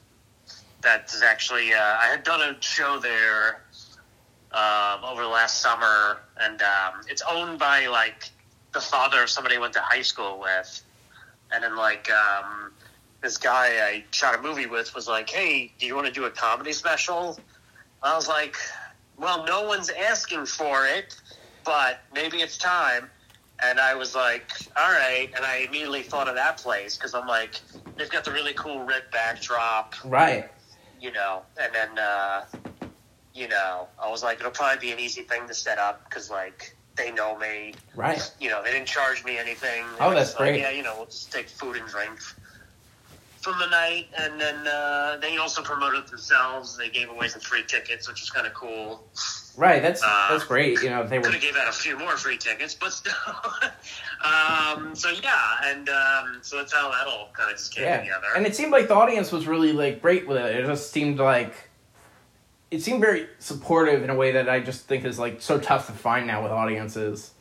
[0.85, 3.63] That's actually uh, I had done a show there
[4.53, 8.29] um, over the last summer, and um, it's owned by like
[8.73, 10.83] the father of somebody I went to high school with,
[11.51, 12.71] and then like um,
[13.21, 16.25] this guy I shot a movie with was like, "Hey, do you want to do
[16.25, 17.37] a comedy special?"
[18.01, 18.55] I was like,
[19.17, 21.15] "Well, no one's asking for it."
[21.65, 23.09] but maybe it's time.
[23.63, 25.29] And I was like, all right.
[25.35, 27.59] And I immediately thought of that place because I'm like,
[27.97, 30.49] they've got the really cool red backdrop, Right.
[31.05, 31.43] You know.
[31.61, 32.45] And then, uh,
[33.33, 36.31] you know, I was like, it'll probably be an easy thing to set up because,
[36.31, 37.75] like, they know me.
[37.95, 38.19] Right.
[38.39, 39.85] You know, they didn't charge me anything.
[39.99, 40.61] Oh, that's like, great.
[40.61, 42.19] yeah, you know, we'll just take food and drink
[43.39, 44.07] from the night.
[44.17, 46.75] And then uh, they also promoted themselves.
[46.75, 49.03] They gave away some free tickets, which was kind of cool.
[49.57, 49.81] Right.
[49.81, 50.81] That's Uh, that's great.
[50.81, 53.13] You know, they were Could have gave out a few more free tickets, but still.
[54.23, 58.01] um, so yeah, and um, so that's how that all kind of just came yeah.
[58.01, 58.27] together.
[58.35, 60.55] And it seemed like the audience was really like great with it.
[60.57, 61.69] It just seemed like
[62.71, 65.87] it seemed very supportive in a way that I just think is like so tough
[65.87, 67.31] to find now with audiences.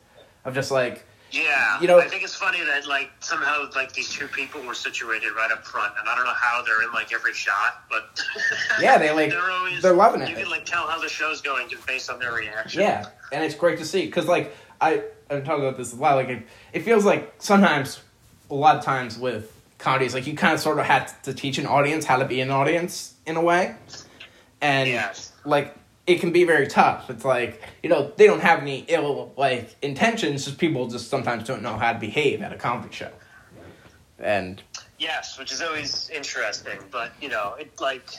[0.45, 4.09] Of just like yeah, you know- I think it's funny that like somehow like these
[4.09, 7.13] two people were situated right up front, and I don't know how they're in like
[7.13, 8.21] every shot, but
[8.81, 10.29] Yeah, they, like, they're always they're loving it.
[10.29, 12.81] You can like tell how the show's going just based on their reaction.
[12.81, 16.15] Yeah, and it's great to see because like I I've talking about this a lot.
[16.15, 18.01] Like it, it feels like sometimes,
[18.49, 21.57] a lot of times with comedies, like you kind of sort of have to teach
[21.57, 23.75] an audience how to be an audience in a way,
[24.61, 25.31] and Yes.
[25.45, 25.75] like
[26.07, 27.09] it can be very tough.
[27.09, 31.45] It's like you know they don't have any ill like intentions, just people just sometimes
[31.47, 33.11] don't know how to behave at a comedy show,
[34.19, 34.61] and
[34.97, 38.09] Yes, which is always interesting, but you know, it like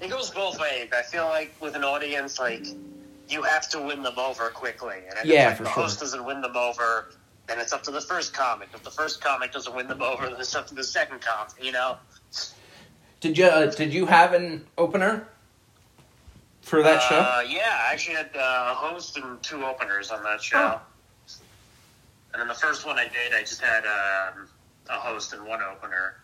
[0.00, 0.88] it goes both ways.
[0.96, 2.66] I feel like with an audience, like
[3.28, 5.84] you have to win them over quickly, and if Yeah, like, the sure.
[5.84, 7.12] host doesn't win them over,
[7.46, 8.68] then it's up to the first comic.
[8.74, 11.52] If the first comic doesn't win them over, then it's up to the second comic.
[11.62, 11.96] You know,
[13.20, 15.28] did you uh, did you have an opener
[16.62, 17.16] for that show?
[17.16, 20.80] Uh, yeah, I actually had uh, a host and two openers on that show.
[20.80, 20.80] Oh.
[22.32, 24.48] And then the first one I did, I just had um,
[24.88, 26.14] a host and one opener.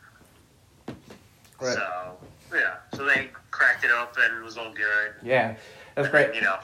[1.61, 1.74] Right.
[1.74, 2.16] So
[2.55, 4.39] yeah, so they cracked it open.
[4.41, 5.14] It was all good.
[5.22, 5.59] Yeah, that's
[5.97, 6.34] And then, great.
[6.34, 6.59] You know,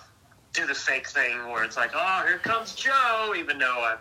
[0.53, 3.99] do the fake thing where it's like, oh, here comes Joe, even though I'm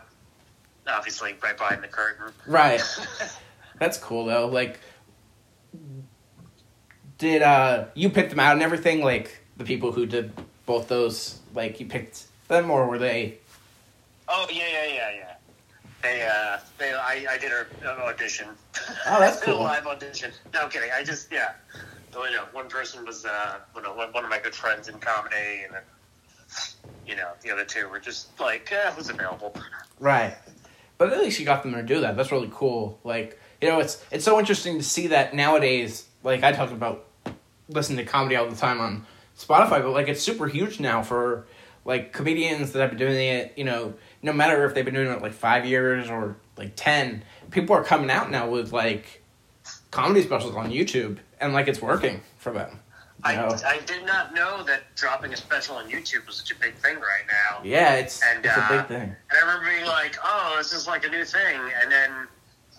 [0.87, 2.31] obviously right behind the curtain.
[2.45, 2.81] Right.
[3.79, 4.47] That's cool though.
[4.47, 4.79] Like,
[7.17, 9.01] did uh you pick them out and everything?
[9.03, 10.31] Like the people who did
[10.65, 13.37] both those, like you picked them, or were they?
[14.29, 15.33] oh yeah, yeah, yeah, yeah.
[16.01, 18.47] They, uh, they, I, I did an audition.
[19.07, 19.63] Oh, that's did a cool.
[19.63, 20.31] live audition.
[20.53, 20.89] No, I'm kidding.
[20.93, 21.53] I just, yeah.
[22.11, 24.89] So, you know, one person was, uh, you know, one one of my good friends
[24.89, 25.81] in comedy, and then,
[27.07, 29.55] you know, the other two were just like, uh, who's available?
[29.99, 30.35] Right.
[30.97, 32.17] But at least you got them to do that.
[32.17, 32.99] That's really cool.
[33.03, 36.05] Like you know, it's it's so interesting to see that nowadays.
[36.21, 37.05] Like I talk about
[37.69, 39.05] listening to comedy all the time on
[39.37, 41.45] Spotify, but like it's super huge now for
[41.85, 43.53] like comedians that have been doing it.
[43.55, 47.23] You know, no matter if they've been doing it like five years or like ten,
[47.51, 49.23] people are coming out now with like
[49.91, 52.79] comedy specials on YouTube, and like it's working for them.
[53.23, 53.55] I, know?
[53.65, 56.95] I did not know that dropping a special on YouTube was such a big thing
[56.95, 57.61] right now.
[57.63, 59.15] yeah, it's And, it's a uh, big thing.
[59.29, 61.59] And I remember being like, oh, this is like a new thing.
[61.81, 62.11] And then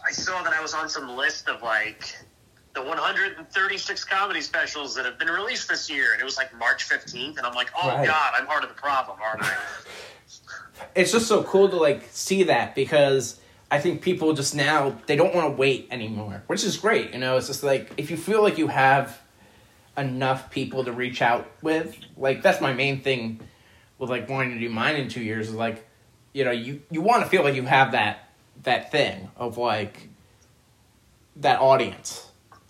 [0.07, 2.15] I saw that I was on some list of like
[2.75, 6.13] the 136 comedy specials that have been released this year.
[6.13, 7.39] And it was like March 15th.
[7.39, 8.07] And I'm like, oh, Right.
[8.07, 9.57] God, I'm part of the problem, aren't I?
[10.95, 13.39] it's just so cool to like see that because
[13.71, 17.13] I think people just now they don't want to wait anymore, which is great.
[17.13, 19.21] You know, it's just like if you feel like you have
[19.97, 23.41] enough people to reach out with, like that's my main thing
[23.99, 25.87] with like wanting to do mine in two years is like,
[26.33, 28.29] you know, you you want to feel like you have that
[28.65, 30.09] that thing of like
[31.37, 32.24] that audience,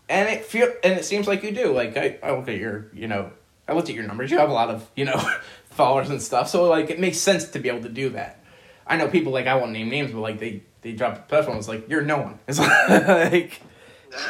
[0.09, 1.73] and it feel and it seems like you do.
[1.73, 3.31] Like I, I look at your, you know,
[3.67, 4.31] I looked at your numbers.
[4.31, 5.17] You have a lot of you know
[5.71, 8.41] followers and stuff, so like it makes sense to be able to do that.
[8.87, 11.69] I know people like I won't name names, but like they they drop and it's
[11.69, 12.39] like you're no one.
[12.47, 13.61] It's like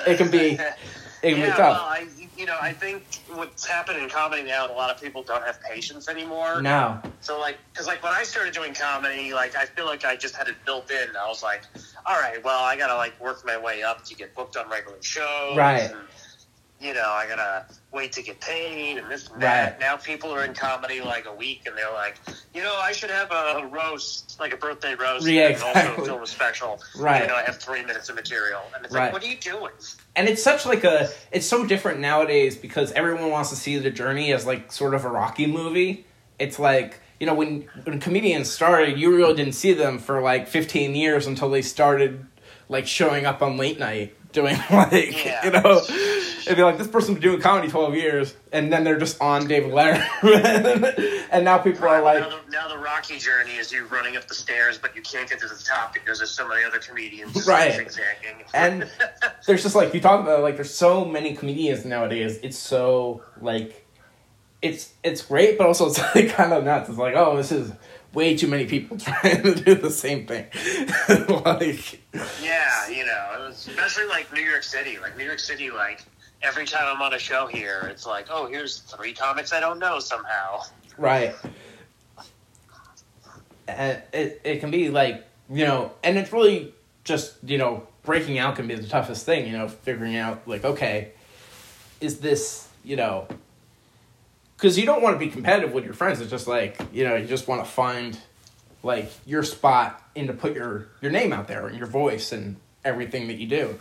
[0.07, 1.83] it can be it can yeah, be well, tough.
[1.83, 2.07] I,
[2.37, 3.05] you know, I think
[3.35, 6.61] what's happened in comedy now, a lot of people don't have patience anymore.
[6.63, 10.17] no, So like, because like when I started doing comedy, like I feel like I
[10.17, 11.17] just had it built in.
[11.17, 11.63] I was like,
[12.07, 14.99] all right, well, I gotta like work my way up to get booked on regular
[15.03, 15.57] shows.
[15.57, 15.91] Right.
[15.91, 15.97] And,
[16.81, 19.41] you know, I gotta wait to get paid and this and Right.
[19.41, 19.81] that.
[19.81, 22.17] Now people are in comedy like a week and they're like,
[22.53, 26.05] you know, I should have a roast, like a birthday roast, Yeah, and also exactly.
[26.07, 26.81] film a special.
[26.99, 27.23] Right.
[27.23, 29.05] You know, I have three minutes of material, and it's Right.
[29.05, 29.73] like, what are you doing?
[30.17, 33.91] and it's such like a it's so different nowadays because everyone wants to see the
[33.91, 36.07] journey as like sort of a rocky movie
[36.39, 40.47] it's like you know when when comedians started you really didn't see them for like
[40.47, 42.25] 15 years until they started
[42.69, 45.45] like showing up on late night doing like Yeah.
[45.45, 45.83] you know
[46.47, 49.47] it'd be like this person's been doing comedy 12 years and then they're just on
[49.47, 53.85] david letterman and now people are like now, the, now the rocky journey is you
[53.87, 56.65] running up the stairs, but you can't get to the top because there's so many
[56.65, 57.73] other comedians Right.
[57.75, 58.45] zigzagging.
[58.55, 58.91] and
[59.47, 63.87] there's just like you talk about like there's so many comedians nowadays it's so like
[64.63, 67.73] it's it's great but also it's like kind of nuts it's like oh this is
[68.13, 70.47] way too many people trying to do the same thing
[71.09, 72.01] like
[72.41, 74.99] yeah, you know, especially like New York City.
[75.01, 76.01] Like New York City, like
[76.45, 79.79] every time I'm on a show here, it's like, oh, here's three comics I don't
[79.79, 80.63] know somehow.
[80.99, 81.35] right.
[83.67, 88.39] And it, it can be like you know and it's really just you know breaking
[88.39, 91.13] out can be the toughest thing you know figuring out like okay
[92.01, 93.27] is this you know
[94.57, 96.21] because you don't want to be competitive with your friends.
[96.21, 98.19] It's just like you know you just want to find
[98.83, 102.57] like your spot and to put your your name out there and your voice and
[102.85, 103.79] everything that you do.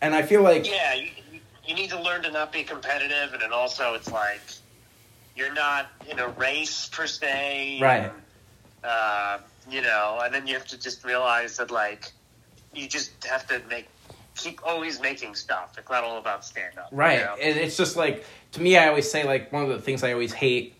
[0.00, 1.00] And i feel like Yeah,
[1.66, 4.40] you, need to learn to not be competitive, and then also it's like
[5.36, 8.12] you're not in a race per se, Right.
[8.82, 9.38] Uh,
[9.70, 12.12] you know, and then you have to just realize that like
[12.74, 13.88] you just have to make
[14.36, 15.76] keep always making stuff.
[15.78, 17.18] It's not all about stand up, Right.
[17.18, 17.36] You know?
[17.40, 20.12] And it's just like to me I always say like one of the things I
[20.12, 20.74] always hate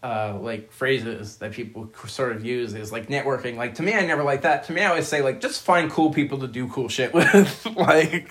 [0.00, 3.56] uh like phrases that people sort of use is like networking.
[3.56, 4.64] Like to me I never like that.
[4.64, 7.66] To me I always say like just find cool people to do cool shit with.
[7.76, 8.30] like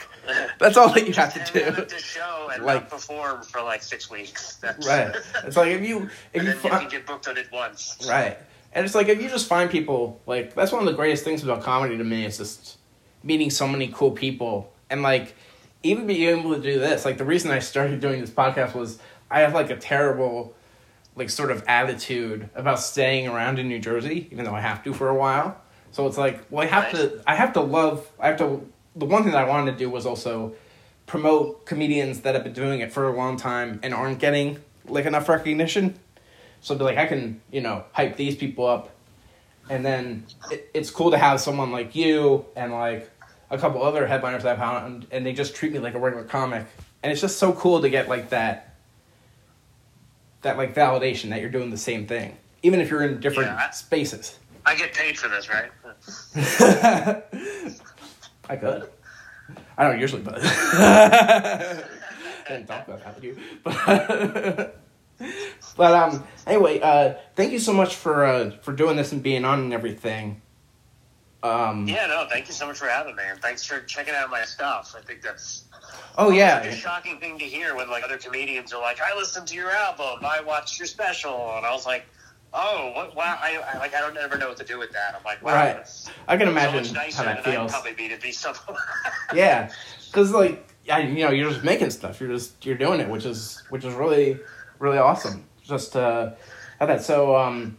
[0.60, 1.66] that's all that you have to do.
[1.82, 4.56] at show and Like- not perform for like six weeks.
[4.58, 5.14] That's, Right.
[5.44, 7.98] It's like if you if you you fi- can get booked on it once.
[8.08, 8.38] Right.
[8.74, 11.44] And it's like if you just find people like that's one of the greatest things
[11.44, 12.78] about comedy to me is just
[13.24, 15.36] meeting so many cool people and like
[15.84, 17.04] even being able to do this.
[17.04, 19.00] Like the reason I started doing this podcast was
[19.30, 20.54] I have like a terrible
[21.18, 24.94] like sort of attitude about staying around in New Jersey, even though I have to
[24.94, 25.60] for a while.
[25.92, 28.66] So it's like, well, I have to, I have to love, I have to.
[28.96, 30.56] The one thing that I wanted to do was also
[31.06, 35.06] promote comedians that have been doing it for a long time and aren't getting like
[35.06, 35.98] enough recognition.
[36.62, 38.90] So I'd be like, I can, you know, hype these people up,
[39.70, 43.10] and then it, it's cool to have someone like you and like
[43.50, 46.66] a couple other headliners I've found, and they just treat me like a regular comic,
[47.02, 48.67] and it's just so cool to get like that,
[50.48, 53.68] that like validation that you're doing the same thing, even if you're in different Yeah,
[53.68, 54.40] I- spaces.
[54.66, 55.72] I get paid for this, right?
[58.50, 58.90] I could.
[59.78, 61.84] I don't usually, but I
[62.50, 63.38] didn't talk about that with you.
[63.64, 64.78] But,
[65.78, 69.46] but um, anyway, uh, thank you so much for uh, for doing this and being
[69.46, 70.42] on and everything.
[71.44, 74.30] Um, Yeah, no, thank you so much for having me, and thanks for checking out
[74.30, 74.96] my stuff.
[74.98, 75.64] I think that's
[76.18, 79.16] Oh yeah, It's a shocking thing to hear when like other comedians are like, "I
[79.16, 82.06] listened to your album, I watched your special," and I was like,
[82.54, 83.16] "Oh, what?
[83.16, 85.16] Wow!" I, I like I don't ever know what to do with that.
[85.16, 85.86] I'm like, "Wow, Right.
[86.28, 87.72] I can so imagine much nicer how that than I'd feels.
[87.72, 88.82] probably be to be someone."
[89.36, 89.72] Yeah,
[90.08, 92.20] because like I, you know, you're just making stuff.
[92.20, 94.40] You're just you're doing it, which is which is really
[94.80, 95.46] really awesome.
[95.64, 96.32] Just uh,
[96.80, 97.04] have that.
[97.04, 97.78] So um,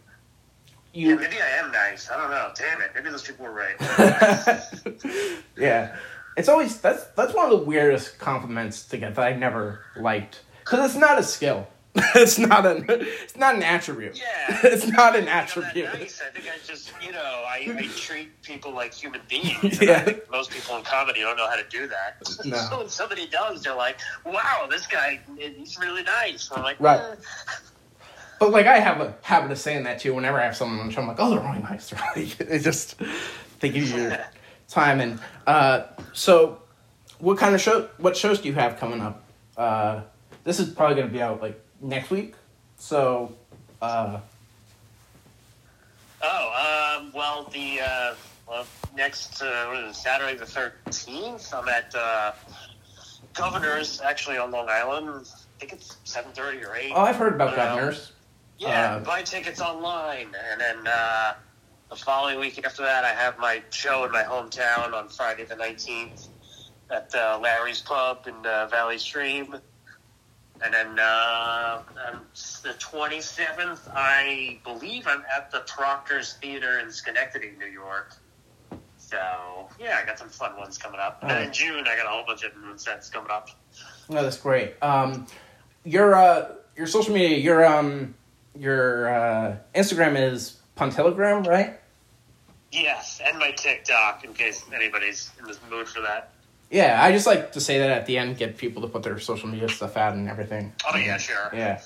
[0.92, 2.10] you yeah, maybe I am nice.
[2.10, 2.50] I don't know.
[2.54, 2.90] Damn it.
[2.94, 3.76] Maybe those people were right.
[5.56, 5.96] yeah,
[6.38, 10.40] it's always that's that's one of the weirdest compliments to get that I never liked
[10.60, 11.66] because it's not a skill.
[12.14, 14.16] it's not an it's not an attribute.
[14.16, 14.60] Yeah.
[14.64, 15.92] it's not an attribute.
[15.94, 16.22] nice.
[16.24, 19.82] I think I just, you know, I, I treat people like human beings.
[19.82, 19.96] Yeah.
[19.96, 22.22] I think most people in comedy don't know how to do that.
[22.44, 22.56] No.
[22.70, 27.00] so when somebody does, they're like, "Wow, this guy, he's really nice." I'm like, Right.
[27.00, 27.14] "Eh."
[28.38, 30.14] But like I have a habit of saying that too.
[30.14, 31.90] Whenever I have someone on the show, I'm like, oh, they're really nice.
[31.90, 32.94] They're really, it just
[33.58, 34.12] they give you
[34.68, 36.60] time and uh, so
[37.18, 37.88] what kind of show?
[37.98, 39.24] What shows do you have coming up?
[39.56, 40.02] Uh,
[40.44, 42.34] this is probably gonna be out like next week.
[42.76, 43.32] So
[43.82, 44.20] uh,
[46.20, 48.14] Oh, um, well, the uh,
[48.48, 48.66] well,
[48.96, 52.32] next uh, what is it, Saturday the thirteenth, I'm at uh,
[53.34, 55.08] Governor's actually on Long Island.
[55.10, 56.92] I think it's seven thirty or eight.
[56.94, 58.12] oh, I've heard about Um, governors.
[58.58, 61.34] Yeah, Uh, buy tickets online, and then uh,
[61.90, 65.56] the following week after that, I have my show in my hometown on Friday the
[65.56, 66.28] nineteenth,
[66.90, 69.56] at uh, Larry's Pub in uh, Valley Stream.
[70.60, 77.52] And then uh, on the 27th, I believe I'm at the Proctor's Theater in Schenectady,
[77.56, 78.16] New York.
[78.96, 81.20] So, yeah, I got some fun ones coming up.
[81.22, 83.50] And then in June, I got a whole bunch of moon sets coming up.
[84.08, 84.74] No, that's great.
[84.82, 85.26] Um,
[85.84, 88.14] your uh, your social media, your um,
[88.56, 91.77] your uh, Instagram is Pontillogram, right?
[92.72, 96.32] Yes, and my TikTok, in case anybody's in the mood for that.
[96.70, 99.18] Yeah, I just like to say that at the end, get people to put their
[99.18, 100.72] social media stuff out and everything.
[100.92, 101.48] Oh, yeah, sure.
[101.54, 101.80] Yeah.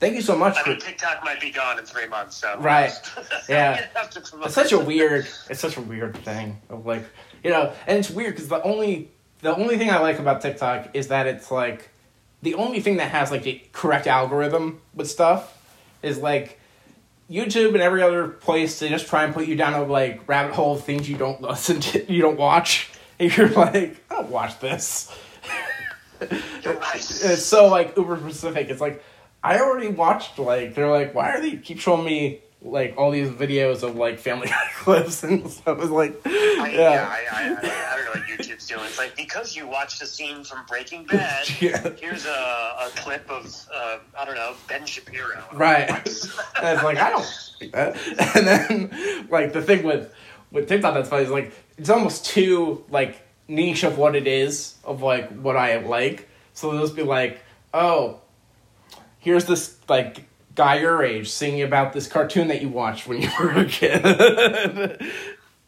[0.00, 0.70] Thank you so much I for.
[0.70, 2.56] mean, TikTok might be gone in three months, so.
[2.58, 2.92] Right.
[3.48, 3.78] Yeah.
[3.80, 5.26] You have to promote It's such a weird.
[5.48, 7.04] It's such a weird thing of like,
[7.42, 9.10] you know, and it's weird because the only
[9.40, 11.88] the only thing I like about TikTok is that it's like
[12.42, 15.56] the only thing that has like the correct algorithm with stuff
[16.02, 16.57] is like
[17.30, 20.54] YouTube and every other place they just try and put you down a like rabbit
[20.54, 24.30] hole of things you don't listen to, you don't watch, and you're like, I don't
[24.30, 25.14] watch this.
[26.20, 28.70] It's so like uber specific.
[28.70, 29.04] It's like
[29.40, 33.28] I already watched like they're like why are they keep showing me like all these
[33.28, 35.78] videos of like family clips and stuff.
[35.80, 36.78] It's like I, yeah.
[36.78, 38.80] yeah, I, I, I, don't know what YouTube's doing.
[38.84, 41.48] It's like because you watched a scene from Breaking Bad.
[41.60, 41.90] Yeah.
[42.00, 45.42] Here's a, a clip of uh, I don't know Ben Shapiro.
[45.52, 45.88] Right.
[46.60, 48.36] And it's like I don't that.
[48.36, 50.12] And then like the thing with
[50.50, 54.74] with TikTok that's funny is like it's almost too like niche of what it is
[54.84, 56.28] of like what I like.
[56.52, 57.40] So they'll just be like,
[57.72, 58.20] oh,
[59.20, 60.27] here's this like
[60.58, 64.02] guy your age singing about this cartoon that you watched when you were a kid.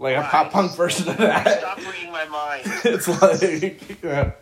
[0.00, 1.60] like a pop punk version of that.
[1.60, 2.62] Stop reading my mind.
[2.84, 4.32] it's like yeah,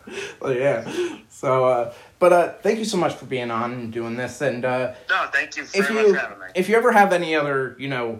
[0.41, 1.17] like, yeah.
[1.29, 4.41] So, uh, but uh, thank you so much for being on and doing this.
[4.41, 6.45] And uh, No, thank you if very much you for having me.
[6.55, 8.19] if you ever have any other you know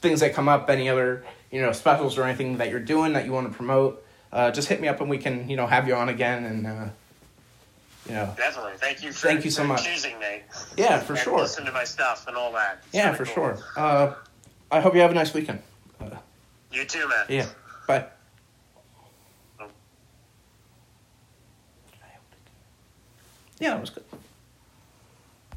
[0.00, 3.24] things that come up, any other you know specials or anything that you're doing that
[3.24, 5.86] you want to promote, uh, just hit me up and we can you know have
[5.86, 6.86] you on again and uh,
[8.08, 8.72] you know Definitely.
[8.78, 9.84] Thank you for, Thank you so for much.
[9.84, 10.40] choosing me.
[10.76, 12.78] yeah for sure Listen to my stuff and all that.
[12.86, 13.34] It's yeah for cool.
[13.34, 13.58] sure.
[13.76, 14.14] Uh,
[14.70, 15.60] I hope you have a nice weekend.
[16.00, 16.10] Uh,
[16.72, 17.24] You too, man.
[17.28, 17.46] yeah,
[17.86, 18.06] bye.
[19.60, 19.66] Oh.
[23.60, 24.04] Yeah, that was good.